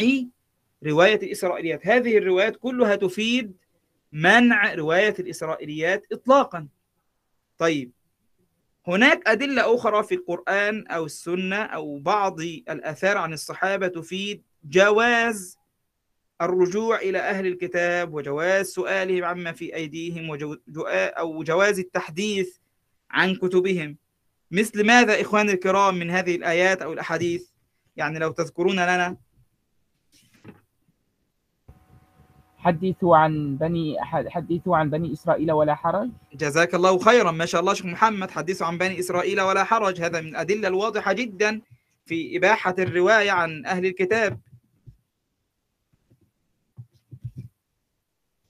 [0.86, 1.86] رواية الإسرائيليات.
[1.86, 3.56] هذه الروايات كلها تفيد
[4.12, 6.68] منع رواية الإسرائيليات إطلاقا.
[7.58, 7.92] طيب
[8.86, 15.58] هناك أدلة أخرى في القرآن أو السنة أو بعض الآثار عن الصحابة تفيد جواز
[16.42, 20.56] الرجوع إلى أهل الكتاب وجواز سؤالهم عما في أيديهم وجو...
[20.88, 22.56] أو جواز التحديث
[23.10, 23.96] عن كتبهم.
[24.54, 27.50] مثل ماذا إخواني الكرام من هذه الآيات أو الأحاديث؟
[27.96, 29.16] يعني لو تذكرون لنا.
[32.58, 33.96] حدثوا عن بني
[34.28, 37.30] حدثوا عن بني إسرائيل ولا حرج؟ جزاك الله خيرا.
[37.30, 38.30] ما شاء الله شيخ محمد.
[38.30, 40.00] حدثوا عن بني إسرائيل ولا حرج.
[40.00, 41.60] هذا من الأدلة الواضحة جدا
[42.06, 44.40] في إباحة الرواية عن أهل الكتاب.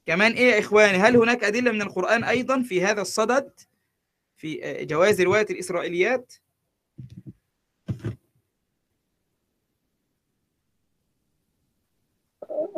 [0.06, 3.50] كمان إيه يا إخواني؟ هل هناك أدلة من القرآن أيضا في هذا الصدد؟
[4.36, 6.32] في جواز رواية الإسرائيليات؟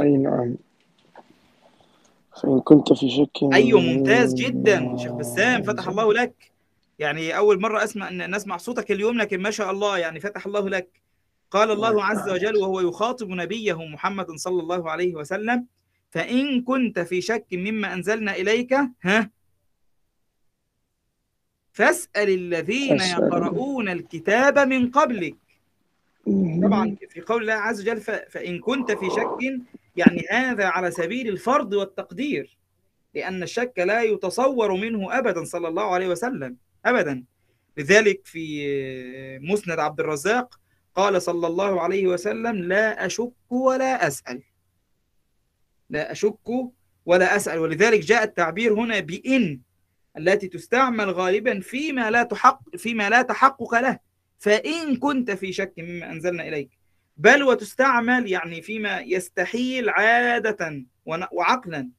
[0.00, 0.56] أي نعم.
[2.42, 4.96] فإن كنت في شك أيوة ممتاز جدا.
[4.96, 6.52] شيخ بسام فتح الله لك.
[6.98, 10.68] يعني أول مرة أسمع أن نسمع صوتك اليوم لكن ما شاء الله يعني فتح الله
[10.68, 11.02] لك.
[11.50, 15.66] قال الله عز وجل وهو يخاطب نبيه محمد صلى الله عليه وسلم
[16.10, 19.30] فإن كنت في شك مما أنزلنا إليك ها؟
[21.76, 25.36] فاسأل الذين يقرؤون الكتاب من قبلك.
[26.62, 28.00] طبعا في قول الله عز وجل
[28.30, 29.62] فإن كنت في شك
[29.96, 32.56] يعني هذا على سبيل الفرض والتقدير
[33.14, 36.56] لأن الشك لا يتصور منه أبدا صلى الله عليه وسلم
[36.86, 37.24] أبدا.
[37.76, 40.60] لذلك في مسند عبد الرزاق
[40.94, 44.42] قال صلى الله عليه وسلم لا أشك ولا أسأل.
[45.90, 46.48] لا أشك
[47.06, 47.58] ولا أسأل.
[47.58, 49.60] ولذلك جاء التعبير هنا بإن.
[50.18, 53.98] التي تستعمل غالبا فيما لا تحق فيما لا تحقق له.
[54.38, 56.70] فإن كنت في شك مما أنزلنا إليك.
[57.16, 61.90] بل وتستعمل يعني فيما يستحيل عادة وعقلا.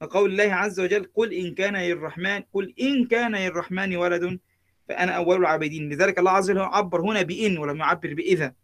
[0.00, 4.40] وقول الله عز وجل قل إن كان للرحمن قل إن كان للرحمن ولد
[4.88, 8.54] فأنا أول العابدين لذلك الله عز وجل عبر هنا بإن ولم يعبر بإذا.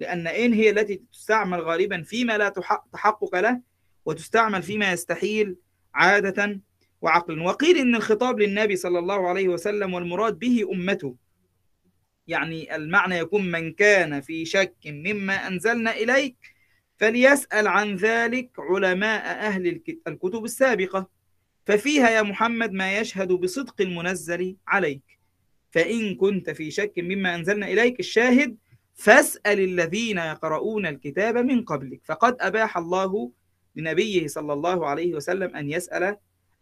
[0.00, 3.60] لأن إن هي التي تستعمل غالبا فيما لا تحق- تحقق له
[4.04, 5.56] وتستعمل فيما يستحيل
[5.94, 6.60] عادة
[7.04, 11.14] وعقلا وقيل إن الخطاب للنبي صلى الله عليه وسلم والمراد به أمته.
[12.26, 16.36] يعني المعنى يكون من كان في شك مما أنزلنا إليك
[16.96, 21.08] فليسأل عن ذلك علماء أهل الك- الكتب السابقة.
[21.66, 25.18] ففيها يا محمد ما يشهد بصدق المنزل عليك.
[25.70, 28.56] فإن كنت في شك مما أنزلنا إليك الشاهد
[28.94, 32.00] فاسأل الذين يقرؤون الكتاب من قبلك.
[32.04, 33.30] فقد أباح الله
[33.76, 36.16] لنبيه صلى الله عليه وسلم أن يسأل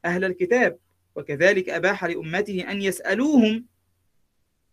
[0.04, 0.78] أهل الكتاب
[1.16, 3.64] وكذلك أباح لأمته أن يسألوهم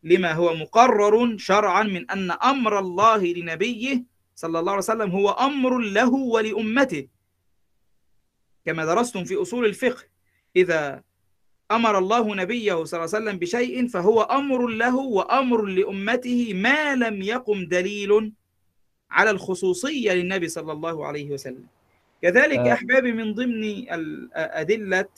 [0.03, 4.03] لما هو مقرر شرعا من أن أمر الله لنبيه
[4.35, 7.07] صلى الله عليه وسلم هو أمر له ولأمته.
[8.65, 10.03] كما درستم في أصول الفقه
[10.55, 11.03] إذا
[11.71, 17.21] أمر الله نبيه صلى الله عليه وسلم بشيء فهو أمر له وأمر لأمته ما لم
[17.21, 18.33] يقم دليل
[19.11, 21.67] على الخصوصية للنبي صلى الله عليه وسلم.
[22.21, 22.73] كذلك آه.
[22.73, 23.85] أحبابي من ضمن
[24.33, 25.09] أدلة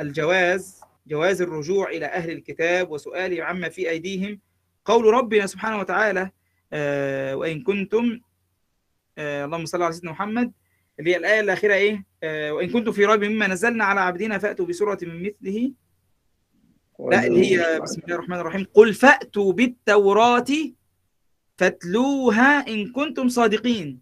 [0.00, 4.40] الجواز جواز الرجوع إلى أهل الكتاب وسؤالهم عما في أيديهم
[4.84, 6.30] قول ربنا سبحانه وتعالى
[6.72, 8.20] آه، وإن كنتم
[9.18, 10.52] آه، اللهم صل على سيدنا محمد
[10.98, 14.66] اللي هي الآية الأخيرة إيه؟ آه، وإن كنتم في ريب مما نزلنا على عبدنا فأتوا
[14.66, 15.72] بسورة من مثله.
[17.10, 20.46] لا اللي هي بسم الله الرحمن الرحيم قل فأتوا بالتوراة
[21.56, 24.00] فاتلوها إن كنتم صادقين.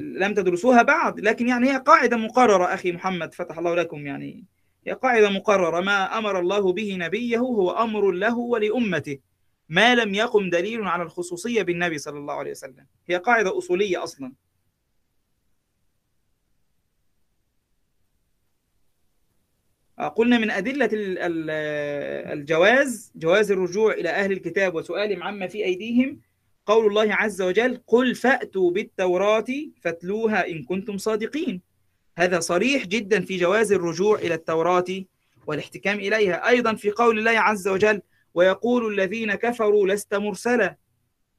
[0.00, 4.44] لم تدرسوها بعد لكن يعني هي قاعدة مقررة أخي محمد فتح الله لكم يعني.
[4.86, 5.80] هي قاعدة مقررة.
[5.80, 9.18] ما أمر الله به نبيه هو أمر له ولأمته.
[9.68, 12.86] ما لم يقم دليل على الخصوصية بالنبي صلى الله عليه وسلم.
[13.08, 14.32] هي قاعدة أصولية أصلا.
[19.98, 21.50] آه، قلنا من أدلة ال- ال-
[22.38, 26.20] الجواز جواز الرجوع إلى أهل الكتاب وسؤالهم عما في أيديهم
[26.66, 29.44] قول الله عز وجل قل فأتوا بالتوراة
[29.82, 31.60] فاتلوها إن كنتم صادقين.
[32.16, 34.84] هذا صريح جدا في جواز الرجوع إلى التوراة
[35.46, 36.48] والاحتكام إليها.
[36.48, 38.02] أيضا في قول الله عز وجل
[38.34, 40.76] ويقول الذين كفروا لست مرسلا.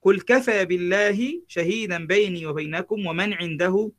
[0.01, 3.91] قل كفى بالله شهيدا بيني وبينكم ومن عنده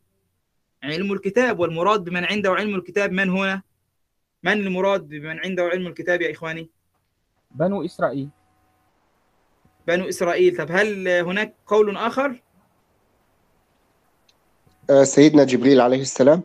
[0.82, 1.58] علم الكتاب.
[1.60, 3.62] والمراد بمن عنده علم الكتاب من هنا؟
[4.42, 6.70] من المراد بمن عنده علم الكتاب يا إخواني؟
[7.50, 8.28] بنو إسرائيل.
[9.86, 10.56] بنو إسرائيل.
[10.56, 12.42] طب هل هناك قول آخر؟
[14.90, 16.42] آه، سيدنا جبريل عليه السلام.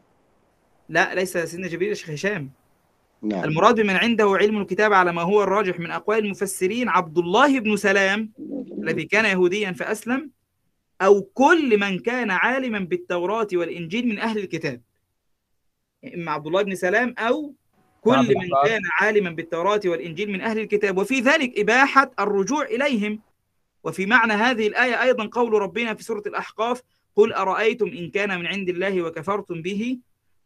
[0.90, 2.52] لا ليس سيدنا جبريل شيخ هشام.
[3.24, 3.44] نعم.
[3.44, 7.76] المراد بمن عنده علم الكتاب على ما هو الراجح من أقوال المفسرين عبد الله بن
[7.76, 8.32] سلام
[8.82, 10.32] الذي كان يهوديا فأسلم
[11.02, 14.82] أو كل من كان عالما بالتوراة والإنجيل من أهل الكتاب.
[16.16, 17.54] إما عبد الله بن سلام أو
[18.02, 18.50] كل نعم، من.
[18.66, 20.98] كان عالما بالتوراة والإنجيل من أهل الكتاب.
[20.98, 23.20] وفي ذلك إباحة الرجوع إليهم.
[23.84, 26.82] وفي معنى هذه الآية أيضا قول ربنا في سورة الأحقاف
[27.16, 30.00] قل أرأيتم إن كان من عند الله وكفرتم به؟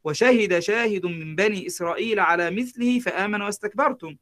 [0.03, 4.15] وشهد شاهد من بني إسرائيل على مثله فآمن واستكبرتم.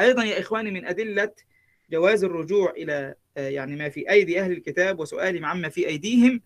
[0.00, 1.32] أيضا يا إخواني من أدلة
[1.90, 6.40] جواز الرجوع إلى آه، يعني ما في أيدي أهل الكتاب وسؤالهم عما في أيديهم.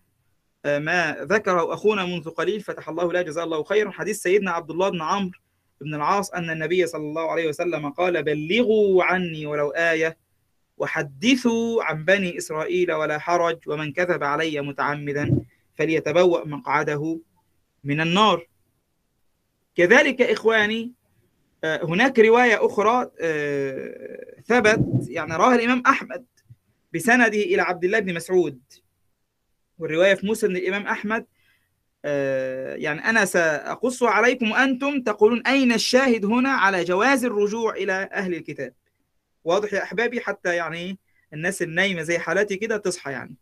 [0.65, 4.71] آه، ما ذكره أخونا منذ قليل فتح الله له جزاه الله خيرا حديث سيدنا عبد
[4.71, 5.39] الله بن عمرو
[5.81, 10.17] بن العاص أن النبي صلى الله عليه وسلم قال بلغوا عني ولو آية
[10.81, 15.41] وحدثوا عن بني إسرائيل ولا حرج ومن كذب علي متعمدا
[15.75, 17.19] فليتبوأ مقعده
[17.83, 18.47] من النار.
[19.75, 20.91] كذلك إخواني
[21.63, 26.25] آه، هناك رواية أخرى آه، ثبت يعني رواها الإمام أحمد
[26.93, 28.59] بسنده إلى عبد الله بن مسعود.
[29.79, 31.25] والرواية في مسند الإمام أحمد
[32.05, 38.35] آه، يعني أنا سأقص عليكم وأنتم تقولون أين الشاهد هنا على جواز الرجوع إلى أهل
[38.35, 38.73] الكتاب.
[39.43, 40.99] واضح يا أحبابي حتى يعني
[41.33, 43.35] الناس النايمة زي حالاتي كده تصحى يعني.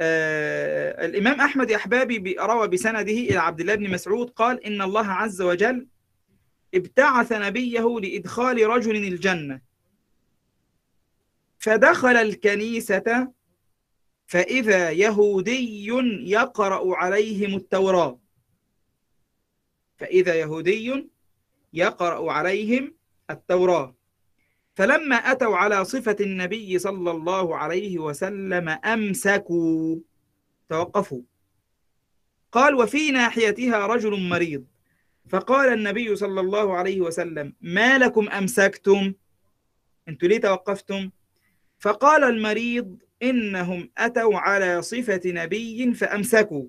[0.00, 4.82] آه الإمام أحمد يا أحبابي بي- روى بسنده إلى عبد الله بن مسعود قال إن
[4.82, 5.86] الله عز وجل
[6.74, 9.60] ابتعث نبيه لإدخال رجل الجنة.
[11.58, 13.32] فدخل الكنيسة
[14.26, 15.86] فإذا يهودي
[16.30, 18.18] يقرأ عليهم التوراة.
[19.96, 21.08] فإذا يهودي
[21.72, 22.94] يقرأ عليهم
[23.30, 23.94] التوراة.
[24.74, 29.96] فلما أتوا على صفة النبي صلى الله عليه وسلم أمسكوا
[30.68, 31.22] توقفوا.
[32.52, 34.64] قال وفي ناحيتها رجل مريض.
[35.28, 39.14] فقال النبي صلى الله عليه وسلم ما لكم أمسكتم؟
[40.08, 41.10] أنتوا ليه توقفتم؟
[41.78, 46.66] فقال المريض إنهم أتوا على صفة نبي فأمسكوا.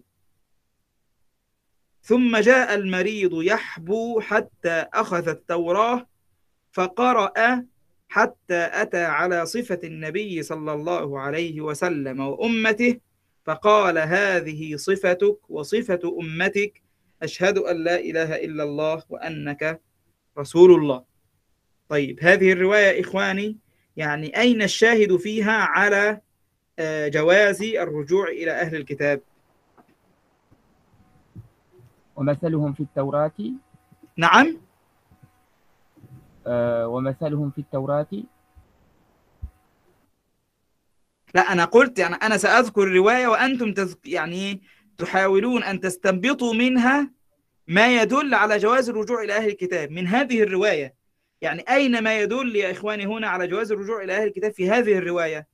[2.01, 6.07] ثم جاء المريض يحبو حتى أخذ التوراة
[6.71, 7.65] فقرأ
[8.15, 12.99] حتى أتى على صفة النبي صلى الله عليه وسلم وأمته
[13.45, 16.81] فقال هذه صفتك وصفة أمتك
[17.23, 19.81] أشهد أن لا إله إلا الله وأنك
[20.37, 21.03] رسول الله.
[21.89, 23.57] طيب هذه الرواية إخواني
[23.97, 26.21] يعني أين الشاهد فيها على
[26.79, 29.21] آه، جواز الرجوع إلى أهل الكتاب؟
[32.15, 33.31] ومثلهم في التوراة؟
[34.17, 34.64] نعم.
[36.87, 38.07] ومثلهم في التوراة.
[41.35, 43.93] لا أنا قلت يعني أنا سأذكر الرواية وأنتم تذ...
[44.05, 44.61] يعني
[44.97, 47.11] تحاولون أن تستنبطوا منها
[47.67, 50.95] ما يدل على جواز الرجوع إلى أهل الكتاب من هذه الرواية.
[51.41, 54.97] يعني أين ما يدل يا إخواني هنا على جواز الرجوع إلى أهل الكتاب في هذه
[54.97, 55.47] الرواية؟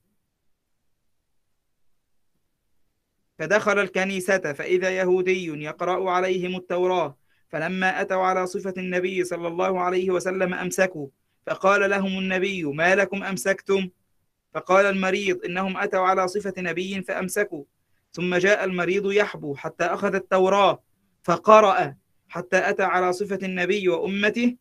[3.38, 7.21] فدخل الكنيسة فإذا يهودي يقرأ عليهم التوراة
[7.52, 11.06] فلما أتوا على صفة النبي صلى الله عليه وسلم أمسكوا
[11.46, 13.88] فقال لهم النبي ما لكم أمسكتم؟
[14.54, 17.64] فقال المريض إنهم أتوا على صفة نبي فأمسكوا.
[18.12, 20.82] ثم جاء المريض يحبو حتى أخذ التوراة
[21.22, 21.94] فقرأ
[22.28, 24.56] حتى أتى على صفة النبي وأمته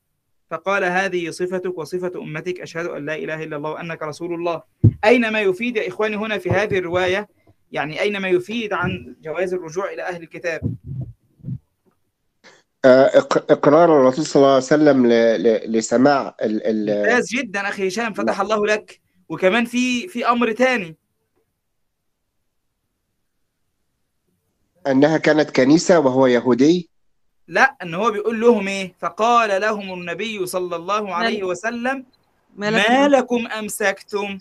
[0.49, 4.63] فقال هذه صفتك وصفة أمتك أشهد أن لا إله إلا الله وأنك رسول الله.
[5.05, 7.27] أين ما يفيد يا إخواني هنا في هذه الرواية؟
[7.71, 10.75] يعني أين ما يفيد عن جواز الرجوع إلى أهل الكتاب؟
[12.85, 17.69] آه، إق- إقرار الرسول صلى الله عليه وسلم ل- ل- لسماع ال- ال- ممتاز جدا
[17.69, 19.01] أخي هشام فتح الله لك.
[19.29, 20.95] وكمان في في أمر تاني.
[24.87, 26.89] أنها كانت كنيسة وهو يهودي؟
[27.47, 32.05] لا إن هو بيقول لهم إيه؟ فقال لهم النبي صلى الله عليه وسلم
[32.55, 34.37] ما ما لكم لكم أمسكتم؟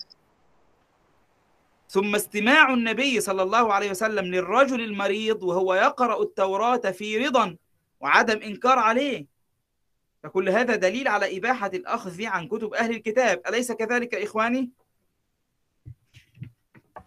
[1.89, 7.55] ثم استماع النبي صلى الله عليه وسلم للرجل المريض وهو يقرأ التوراة في رضا.
[8.01, 9.25] وعدم إنكار عليه.
[10.23, 13.41] فكل هذا دليل على إباحة الأخذ عن كتب أهل الكتاب.
[13.47, 14.69] أليس كذلك إخواني؟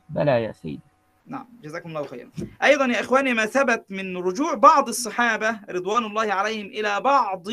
[0.08, 0.80] بلى يا سيدي.
[1.26, 2.30] نعم جزاكم الله خيرا.
[2.62, 7.46] أيضا يا إخواني ما ثبت من رجوع بعض الصحابة رضوان الله عليهم إلى بعض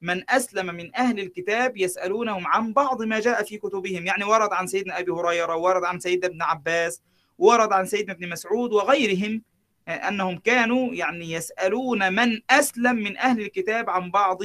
[0.00, 4.06] من أسلم من أهل الكتاب يسألونهم عن بعض ما جاء في كتبهم.
[4.06, 7.02] يعني ورد عن سيدنا أبي هريرة ورد عن سيدنا ابن عباس
[7.38, 9.42] ورد عن سيدنا ابن مسعود وغيرهم.
[9.94, 14.38] أنهم كانوا يعني يسألون من أسلم من أهل الكتاب عن بعض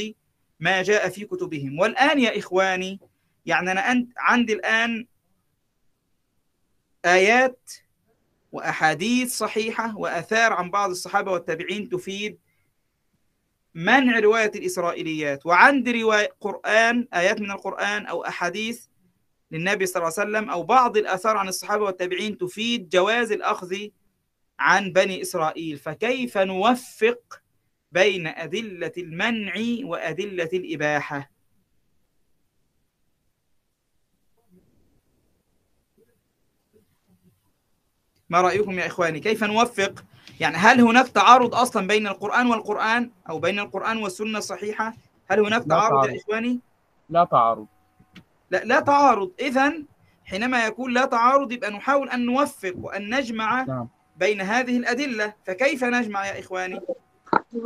[0.60, 1.80] ما جاء في كتبهم.
[1.80, 3.00] والآن يا إخواني
[3.46, 5.06] يعني أنا عندي الآن
[7.06, 7.72] آيات
[8.52, 12.38] وأحاديث صحيحة وآثار عن بعض الصحابة والتابعين تفيد
[13.74, 15.46] منع رواية الإسرائيليات.
[15.46, 18.86] وعندي رواية قرآن آيات من القرآن أو أحاديث
[19.52, 23.76] للنبي صلى الله عليه وسلم أو بعض الآثار عن الصحابة والتابعين تفيد جواز الأخذ
[24.60, 27.42] عن بني إسرائيل فكيف نوفق
[27.92, 29.54] بين أدلة المنع
[29.84, 31.32] وأدلة الإباحة؟
[38.30, 40.04] ما رأيكم يا إخواني؟ كيف نوفق؟
[40.40, 44.94] يعني هل هناك تعارض أصلا بين القرآن والقرآن أو بين القرآن والسنة الصحيحة؟
[45.32, 46.20] هل هناك لا تعارض يا تعارض.
[46.22, 46.60] إخواني؟
[47.10, 47.68] لا تعارض.
[48.52, 49.32] لا لا تعارض.
[49.40, 49.74] إذا
[50.26, 53.88] حينما يكون لا تعارض يبقى نحاول أن نوفق وأن نجمع نعم.
[54.16, 56.80] بين هذه الأدلة فكيف نجمع يا إخواني؟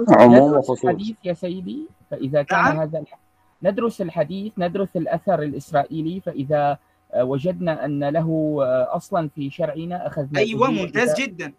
[0.10, 2.80] عموم ندرس الحديث يا سيدي فإذا كان نعم.
[2.80, 3.20] هذا الح...
[3.64, 6.78] ندرس الحديث ندرس الأثر الإسرائيلي فإذا
[7.14, 11.54] آه، وجدنا أن له آه، أصلا في شرعنا أخذنا أيوة ممتاز جدا.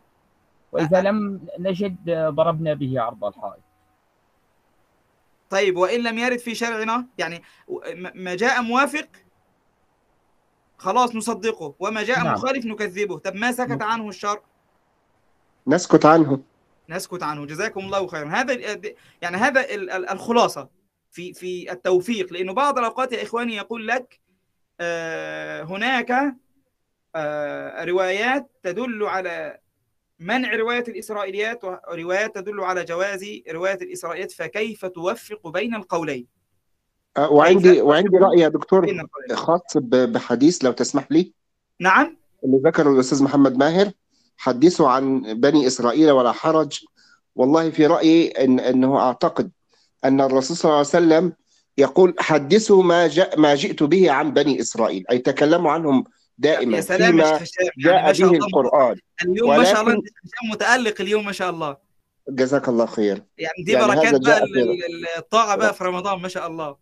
[0.73, 3.63] وإذا لم نجد آه، ضربنا به عرض الحائط.
[5.51, 9.09] طيب وإن لم يرد في شرعنا يعني م- ما جاء موافق
[10.79, 12.35] خلاص نصدقه وما جاء نعم.
[12.35, 13.19] مخالف نكذبه.
[13.19, 14.41] طب ما سكت عنه الشرع؟
[15.71, 16.41] نسكت عنه.
[16.89, 17.47] نسكت عنه.
[17.47, 18.29] جزاكم الله خيرا.
[18.29, 18.81] هذا
[19.23, 20.69] يعني هذا ال- ال- الخلاصة
[21.11, 24.21] في في التوفيق لأنه بعض الأوقات يا إخواني يقول لك
[24.81, 26.35] آه، هناك
[27.17, 29.59] آه، روايات تدل على
[30.19, 36.27] منع رواية الإسرائيليات وروايات تدل على جواز رواية الإسرائيليات فكيف توفق بين القولين؟
[37.17, 38.87] آه، وعندي وعندي رأي يا دكتور
[39.33, 41.33] خاص بحديث لو تسمح لي.
[41.81, 42.17] نعم.
[42.45, 43.91] اللي ذكره الأستاذ محمد ماهر.
[44.41, 46.81] حدثوا عن بني إسرائيل ولا حرج.
[47.37, 49.51] والله في رأيي إن أنه أعتقد
[50.05, 51.33] أن الرسول صلى الله عليه وسلم
[51.79, 55.05] يقول حدثوا ما جاء ما جئت به عن بني إسرائيل.
[55.11, 56.05] أي تكلموا عنهم
[56.39, 57.45] دائما يا سلام فيما يعني
[57.79, 58.97] جاء به القرآن.
[59.25, 61.77] اليوم ما شاء الله هشام متألق اليوم ما شاء الله.
[62.29, 63.23] جزاك الله خير.
[63.39, 64.45] يعني دي يعني بركات بقى
[65.19, 66.77] الطاعة بقى في رمضان ما شاء الله.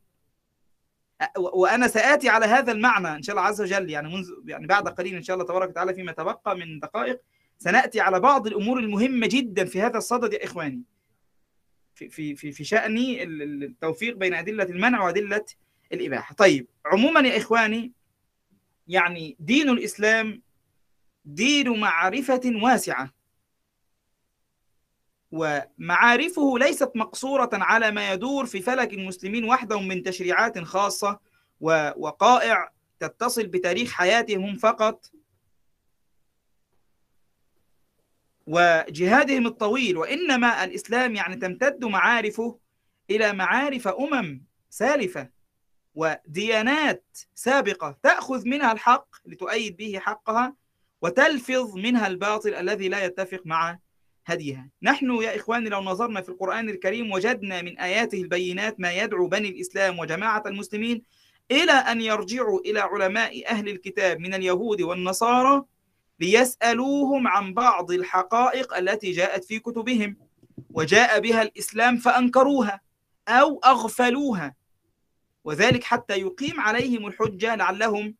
[1.23, 4.67] أ- و- وأنا سآتي على هذا المعنى إن شاء الله عز وجل يعني منذ يعني
[4.67, 7.21] بعد قليل إن شاء الله تبارك وتعالى فيما تبقى من دقائق.
[7.59, 10.83] سنأتي على بعض الأمور المهمة جدا في هذا الصدد يا إخواني.
[11.95, 12.53] في في في
[13.43, 15.45] ال- التوفيق بين أدلة المنع وأدلة
[15.93, 16.35] الإباحة.
[16.35, 17.93] طيب عموما يا إخواني
[18.89, 20.43] يعني دين الإسلام
[21.25, 23.15] دين معرفة واسعة.
[25.31, 31.21] ومعارفه ليست مقصورة على ما يدور في فلك المسلمين وحدهم من تشريعات خاصة
[31.61, 35.11] ووقائع تتصل بتاريخ حياتهم هم فقط.
[38.49, 42.59] وجهادهم الطويل وإنما الإسلام يعني تمتد معارفه
[43.11, 45.29] إلى معارف أمم سالفة
[45.95, 47.05] وديانات
[47.35, 50.55] سابقة تأخذ منها الحق لتؤيد به حقها
[51.03, 53.79] وتلفظ منها الباطل الذي لا يتفق مع
[54.27, 54.69] هديها.
[54.83, 59.49] نحن يا إخواني لو نظرنا في القرآن الكريم وجدنا من آياته البينات ما يدعو بني
[59.49, 61.03] الإسلام وجماعة المسلمين
[61.51, 65.65] إلى أن يرجعوا إلى علماء أهل الكتاب من اليهود والنصارى
[66.20, 70.16] ليسألوهم عن بعض الحقائق التي جاءت في كتبهم
[70.70, 72.81] وجاء بها الإسلام فأنكروها
[73.28, 74.55] أو أغفلوها.
[75.45, 78.15] وذلك حتى يقيم عليهم الحجة لعلهم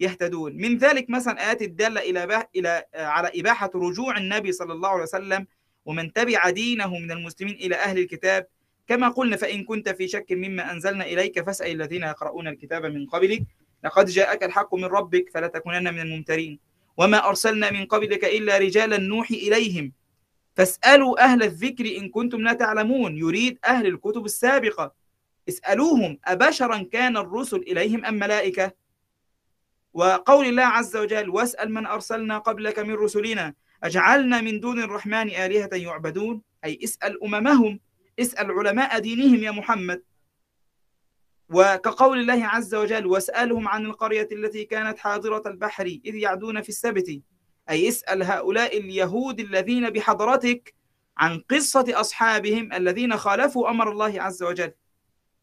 [0.00, 0.56] يهتدون.
[0.56, 2.46] من ذلك مثلا آيات الدالة إلى.
[2.56, 5.46] إلى على إباحة رجوع النبي صلى الله عليه وسلم
[5.84, 8.46] ومن تبع دينه من المسلمين إلى أهل الكتاب.
[8.86, 13.42] كما قلنا فإن كنت في شك مما أنزلنا إليك فاسأل الذين يقرؤون الكتاب من قبلك.
[13.84, 16.69] لقد جاءك الحق من ربك فلا تكونن من الممترين.
[16.96, 19.92] وما أرسلنا من قبلك إلا رجالا نوحي إليهم.
[20.56, 23.16] فاسألوا أهل الذكر إن كنتم لا تعلمون.
[23.18, 24.94] يريد أهل الكتب السابقة.
[25.48, 28.72] اسألوهم أبشرا كان الرسل إليهم أم ملائكة؟
[29.92, 33.54] وقول الله عز وجل واسأل من أرسلنا قبلك من رسلنا.
[33.82, 37.80] أجعلنا من دون الرحمن آلهة يعبدون؟ أي اسأل أممهم
[38.20, 40.02] اسأل علماء دينهم يا محمد.
[41.50, 47.20] وكقول الله عز وجل واسألهم عن القرية التي كانت حاضرة البحر إذ يعدون في السبت.
[47.70, 50.74] أي اسأل هؤلاء اليهود الذين بحضرتك
[51.18, 54.72] عن قصة أصحابهم الذين خالفوا أمر الله عز وجل.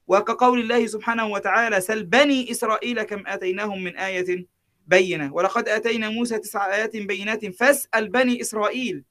[0.07, 4.47] وكقول الله سبحانه وتعالى سل بني إسرائيل كم آتيناهم من آية
[4.88, 5.34] بينة.
[5.34, 9.03] ولقد آتينا موسى تسع آيات بينات فاسأل بني إسرائيل.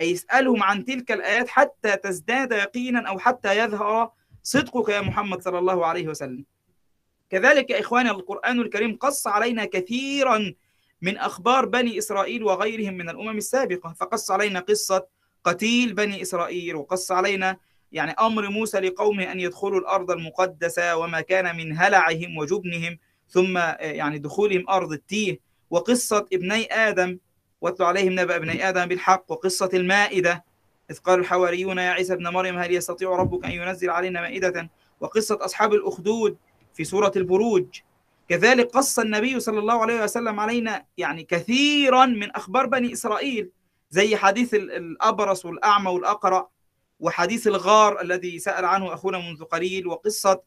[0.00, 4.10] أي اسألهم عن تلك الآيات حتى تزداد يقينا أو حتى يظهر
[4.44, 6.44] صدقك يا محمد صلى الله عليه وسلم.
[7.30, 10.54] كذلك يا إخواني القرآن الكريم قص علينا كثيرا
[11.02, 13.94] من أخبار بني إسرائيل وغيرهم من الأمم السابقة.
[14.00, 15.06] فقص علينا قصة
[15.44, 17.56] قتيل بني إسرائيل وقص علينا
[17.92, 22.98] يعني أمر موسى لقومه أن يدخلوا الأرض المقدسة وما كان من هلعهم وجبنهم
[23.28, 25.40] ثم يعني دخولهم أرض التيه.
[25.70, 27.18] وقصة ابني آدم
[27.60, 30.44] واتلو عليهم نبأ ابني آدم بالحق وقصة المائدة.
[30.90, 34.70] إذ قال الحواريون يا عيسى ابن مريم هل يستطيع ربك أن ينزل علينا مائدة؟
[35.00, 36.36] وقصة أصحاب الأخدود
[36.74, 37.80] في سورة البروج.
[38.28, 43.50] كذلك قص النبي صلى الله عليه وسلم علينا يعني كثيرا من أخبار بني إسرائيل
[43.90, 46.48] زي حديث الأبرص والأعمى والأقرع
[47.00, 50.42] وحديث الغار الذي سأل عنه أخونا منذ قليل وقصة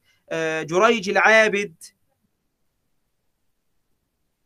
[0.61, 1.73] جريج العابد.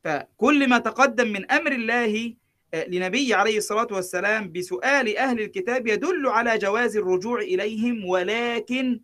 [0.03, 2.33] فكل ما تقدم من أمر الله
[2.73, 9.01] لنبي عليه الصلاة والسلام بسؤال أهل الكتاب يدل على جواز الرجوع إليهم ولكن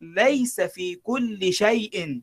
[0.00, 2.22] ليس في كل شيء.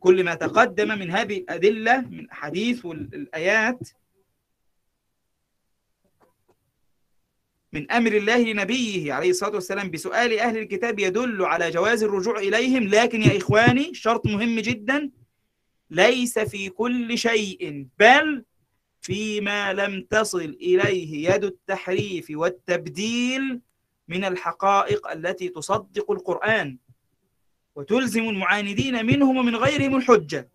[0.00, 3.88] كل ما تقدم من هذه الأدلة من حديث والآيات
[7.72, 12.88] من أمر الله لنبيه عليه الصلاة والسلام بسؤال أهل الكتاب يدل على جواز الرجوع إليهم.
[12.88, 15.10] لكن يا إخواني شرط مهم جدا.
[15.90, 18.44] ليس في كل شيء بل
[19.00, 23.60] فيما لم تصل إليه يد التحريف والتبديل
[24.08, 26.78] من الحقائق التي تصدق القرآن.
[27.74, 30.48] وتلزم المعاندين منهم ومن غيرهم الحجة.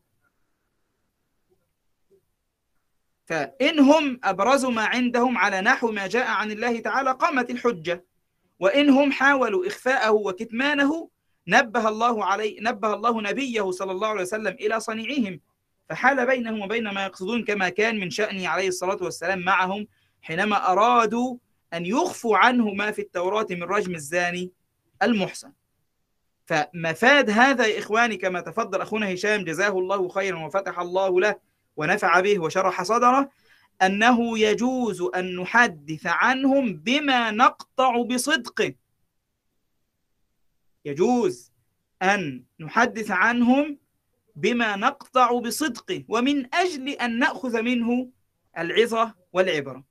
[3.25, 8.05] فإنهم أبرزوا ما عندهم على نحو ما جاء عن الله تعالى قامت الحجة.
[8.59, 11.09] وإنهم حاولوا إخفاءه وكتمانه
[11.49, 15.39] نبه الله عليه نبه الله نبيه صلى الله عليه وسلم إلى صنيعهم
[15.89, 19.87] فحال بينهم وبين ما يقصدون كما كان من شأنه عليه الصلاة والسلام معهم
[20.21, 21.37] حينما أرادوا
[21.73, 24.51] أن يخفوا عنه ما في التوراة من رجم الزاني
[25.03, 25.51] المحسن.
[26.45, 31.35] فمفاد هذا يا إخواني كما تفضل أخونا هشام جزاه الله خيرا وفتح الله له
[31.77, 33.29] ونفع به وشرح صدره
[33.81, 38.73] أنه يجوز أن نحدث عنهم بما نقطع بصدقه
[40.89, 41.51] يجوز
[42.01, 43.77] أن نحدث عنهم
[44.35, 48.09] بما نقطع بصدقه ومن أجل أن نأخذ منه
[48.57, 49.83] العظة والعبرة.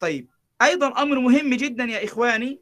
[0.00, 0.28] طيب
[0.62, 2.60] أيضا أمر مهم جدا يا إخواني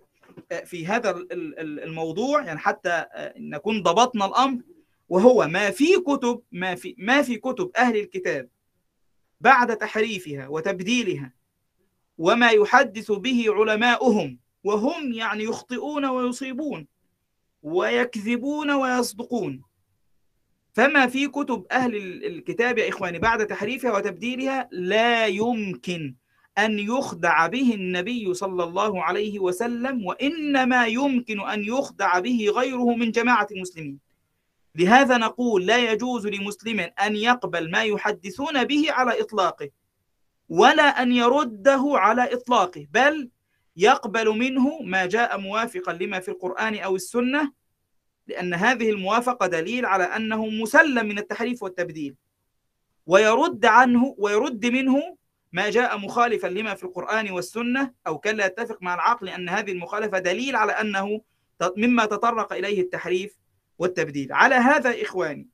[0.65, 3.05] في هذا الموضوع يعني حتى
[3.37, 4.63] نكون ضبطنا الأمر
[5.09, 8.49] وهو ما في كتب ما في ما في كتب أهل الكتاب
[9.41, 11.33] بعد تحريفها وتبديلها
[12.19, 16.87] وما يحدث به علماؤهم وهم يعني يخطئون ويصيبون
[17.63, 19.63] ويكذبون ويصدقون.
[20.73, 21.97] فما في كتب أهل
[22.27, 26.15] الكتاب يا إخواني بعد تحريفها وتبديلها لا يمكن
[26.59, 33.11] أن يخدع به النبي صلى الله عليه وسلم وإنما يمكن أن يخدع به غيره من
[33.11, 33.99] جماعة المسلمين.
[34.75, 39.71] لهذا نقول لا يجوز لمسلم أن يقبل ما يحدثون به على إطلاقه
[40.49, 43.31] ولا أن يرده على إطلاقه بل
[43.77, 47.53] يقبل منه ما جاء موافقا لما في القرآن أو السنة
[48.27, 52.17] لأن هذه الموافقة دليل على أنه مسلم من التحريف والتبديل.
[53.07, 55.17] ويرد عنه ويرد منه
[55.53, 59.73] ما جاء مخالفا لما في القرآن والسنة أو كان لا يتفق مع العقل أن هذه
[59.73, 61.21] المخالفة دليل على أنه
[61.77, 63.39] مما تطرق إليه التحريف
[63.79, 64.33] والتبديل.
[64.33, 65.49] على هذا إخواني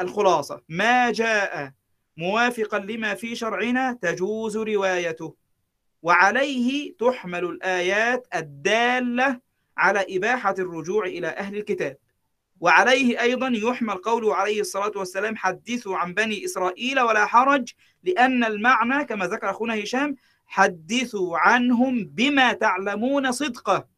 [0.00, 1.72] الخلاصة ما جاء
[2.16, 5.41] موافقا لما في شرعنا تجوز روايته.
[6.02, 9.40] وعليه تحمل الآيات الدالة
[9.76, 11.96] على إباحة الرجوع إلى أهل الكتاب.
[12.60, 17.72] وعليه أيضا يحمل قوله عليه الصلاة والسلام حدثوا عن بني إسرائيل ولا حرج
[18.02, 20.16] لأن المعنى كما ذكر أخونا هشام
[20.46, 23.88] حدثوا عنهم بما تعلمون صدقه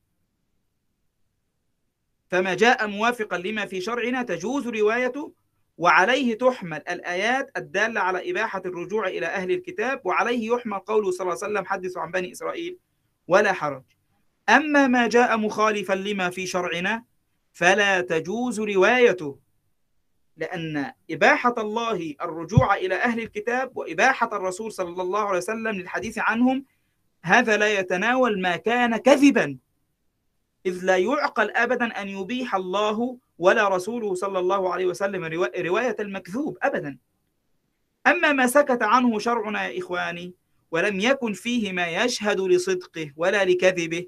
[2.29, 5.33] فما جاء موافقا لما في شرعنا تجوز روايته
[5.79, 11.39] وعليه تحمل الآيات الدالة على إباحة الرجوع إلى أهل الكتاب وعليه يحمل قوله صلى الله
[11.43, 12.79] عليه وسلم حدثوا عن بني إسرائيل
[13.29, 13.83] ولا حرج.
[14.49, 17.05] أما ما جاء مخالفا لما في شرعنا
[17.53, 19.39] فلا تجوز روايته
[20.37, 26.65] لأن إباحة الله الرجوع إلى أهل الكتاب وإباحة الرسول صلى الله عليه وسلم للحديث عنهم
[27.23, 29.59] هذا لا يتناول ما كان كذبا
[30.67, 35.25] إذ لا يعقل أبدا أن يبيح الله ولا رسوله صلى الله عليه وسلم
[35.57, 36.99] رواية المكذوب أبدا.
[38.07, 40.35] أما ما سكت عنه شرعنا يا إخواني
[40.71, 44.07] ولم يكن فيه ما يشهد لصدقه ولا لكذبه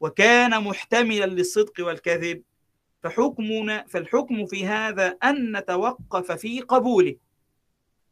[0.00, 2.42] وكان محتملا للصدق والكذب
[3.02, 7.16] فحكمنا فالحكم في هذا أن نتوقف في قبوله.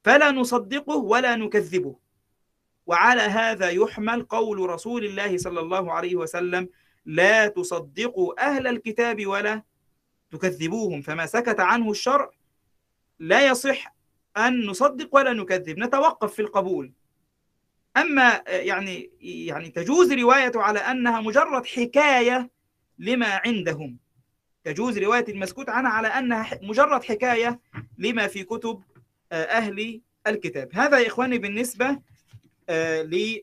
[0.04, 1.96] فلا نصدقه ولا نكذبه.
[2.86, 6.68] وعلى هذا يحمل قول رسول الله صلى الله عليه وسلم
[7.06, 9.62] لا تصدقوا أهل الكتاب ولا
[10.34, 12.30] تكذبوهم فما سكت عنه الشرع
[13.18, 13.94] لا يصح
[14.36, 16.92] أن نصدق ولا نكذب نتوقف في القبول.
[17.96, 22.50] أما يعني يعني تجوز روايته على أنها مجرد حكاية
[22.98, 23.98] لما عندهم.
[24.64, 27.60] تجوز رواية المسكوت عنها على أنها مجرد حكاية
[27.98, 28.82] لما في كتب
[29.32, 30.68] أهل الكتاب.
[30.72, 31.98] هذا يا إخواني بالنسبة
[33.02, 33.40] ل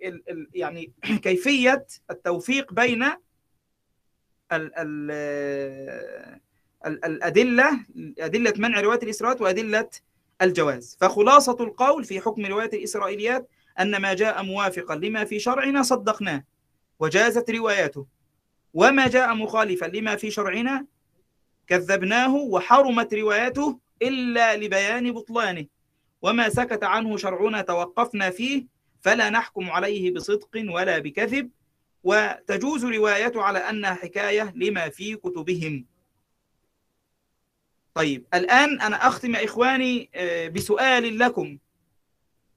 [0.54, 0.92] يعني
[1.24, 3.04] كيفية التوفيق بين
[4.52, 5.12] ال
[6.86, 7.86] الأدلة
[8.20, 9.90] أدلة منع رواية الإسرائيليات وأدلة
[10.42, 10.98] الجواز.
[11.02, 13.50] فخلاصة القول في حكم رواية الإسرائيليات
[13.80, 16.44] أن ما جاء موافقا لما في شرعنا صدقناه
[17.00, 18.06] وجازت روايته
[18.74, 20.86] وما جاء مخالفا لما في شرعنا
[21.68, 25.66] كذبناه وحرمت روايته إلا لبيان بطلانه.
[26.22, 28.66] وما سكت عنه شرعنا توقفنا فيه
[29.02, 31.50] فلا نحكم عليه بصدق ولا بكذب.
[32.04, 35.86] وتجوز روايته على أنها حكاية لما في كتبهم.
[37.94, 40.10] طيب الآن أنا أختم يا إخواني
[40.56, 41.58] بسؤال لكم.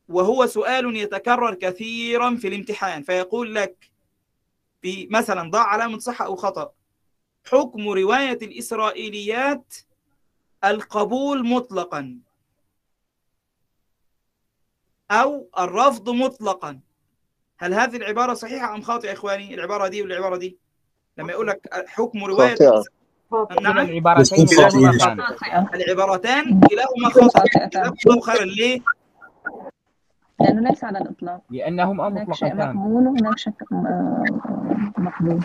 [0.08, 3.90] وهو سؤال يتكرر كثيرا في الامتحان فيقول لك
[4.82, 6.72] في مثلا ضع علامة صحة أو خطأ.
[7.46, 9.74] حكم رواية الإسرائيليات
[10.64, 12.18] القبول مطلقا
[15.10, 16.80] أو الرفض مطلقا.
[17.58, 20.56] هل هذه العبارة صحيحة أم خاطئة يا إخواني؟ العبارة دي والعبارة دي.
[21.18, 22.56] لما يقول لك حكم رواية
[23.60, 23.78] نعم.
[23.78, 24.46] العبارتين
[25.74, 28.80] العبارتان كلاهما خاطئة خيرا ليه؟
[30.40, 31.40] لأنه ليس على الإطلاق.
[31.50, 33.52] لأنهم هناك شيء مطلقتان مقبول وهناك شيء
[34.98, 35.44] مقبول.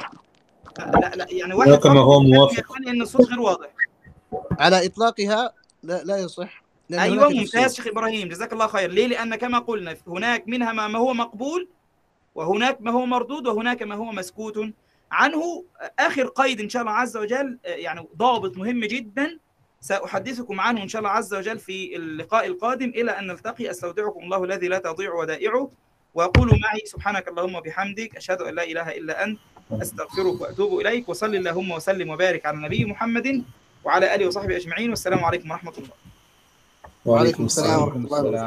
[0.78, 2.76] لا لا يعني واحد كما هو موافق.
[2.88, 3.70] إن الصوت غير واضح
[4.60, 5.54] على إطلاقها
[5.84, 6.64] لا لا يصح.
[6.92, 7.76] أيوه هناك ممتاز.
[7.76, 8.28] شيخ إبراهيم.
[8.28, 8.92] جزاك الله خير.
[8.92, 11.68] ليه؟ لأن كما قلنا هناك منها ما ما هو مقبول
[12.36, 14.60] وهناك ما هو مردود وهناك ما هو مسكوت.
[15.12, 15.64] عنه
[16.00, 19.40] آخر قيد إن شاء الله عز وجل يعني ضابط مهم جدا.
[19.82, 22.90] سأحدثكم عنه إن شاء الله عز وجل في اللقاء القادم.
[22.90, 25.72] إلى أن نلتقي أستودعكم الله الذي لا تضيع ودائعه.
[26.14, 29.40] وقولوا معي سبحانك اللهم وبحمدك أشهد أن لا إله إلا أنت
[29.72, 31.10] أستغفرك وأتوب إليك.
[31.10, 33.44] وصل اللهم وسلم وبارك على النبي محمد
[33.84, 34.90] وعلى آله وصحبه أجمعين.
[34.90, 35.90] والسلام عليكم ورحمة الله.
[37.06, 38.42] وعليكم السلام ورحمة الله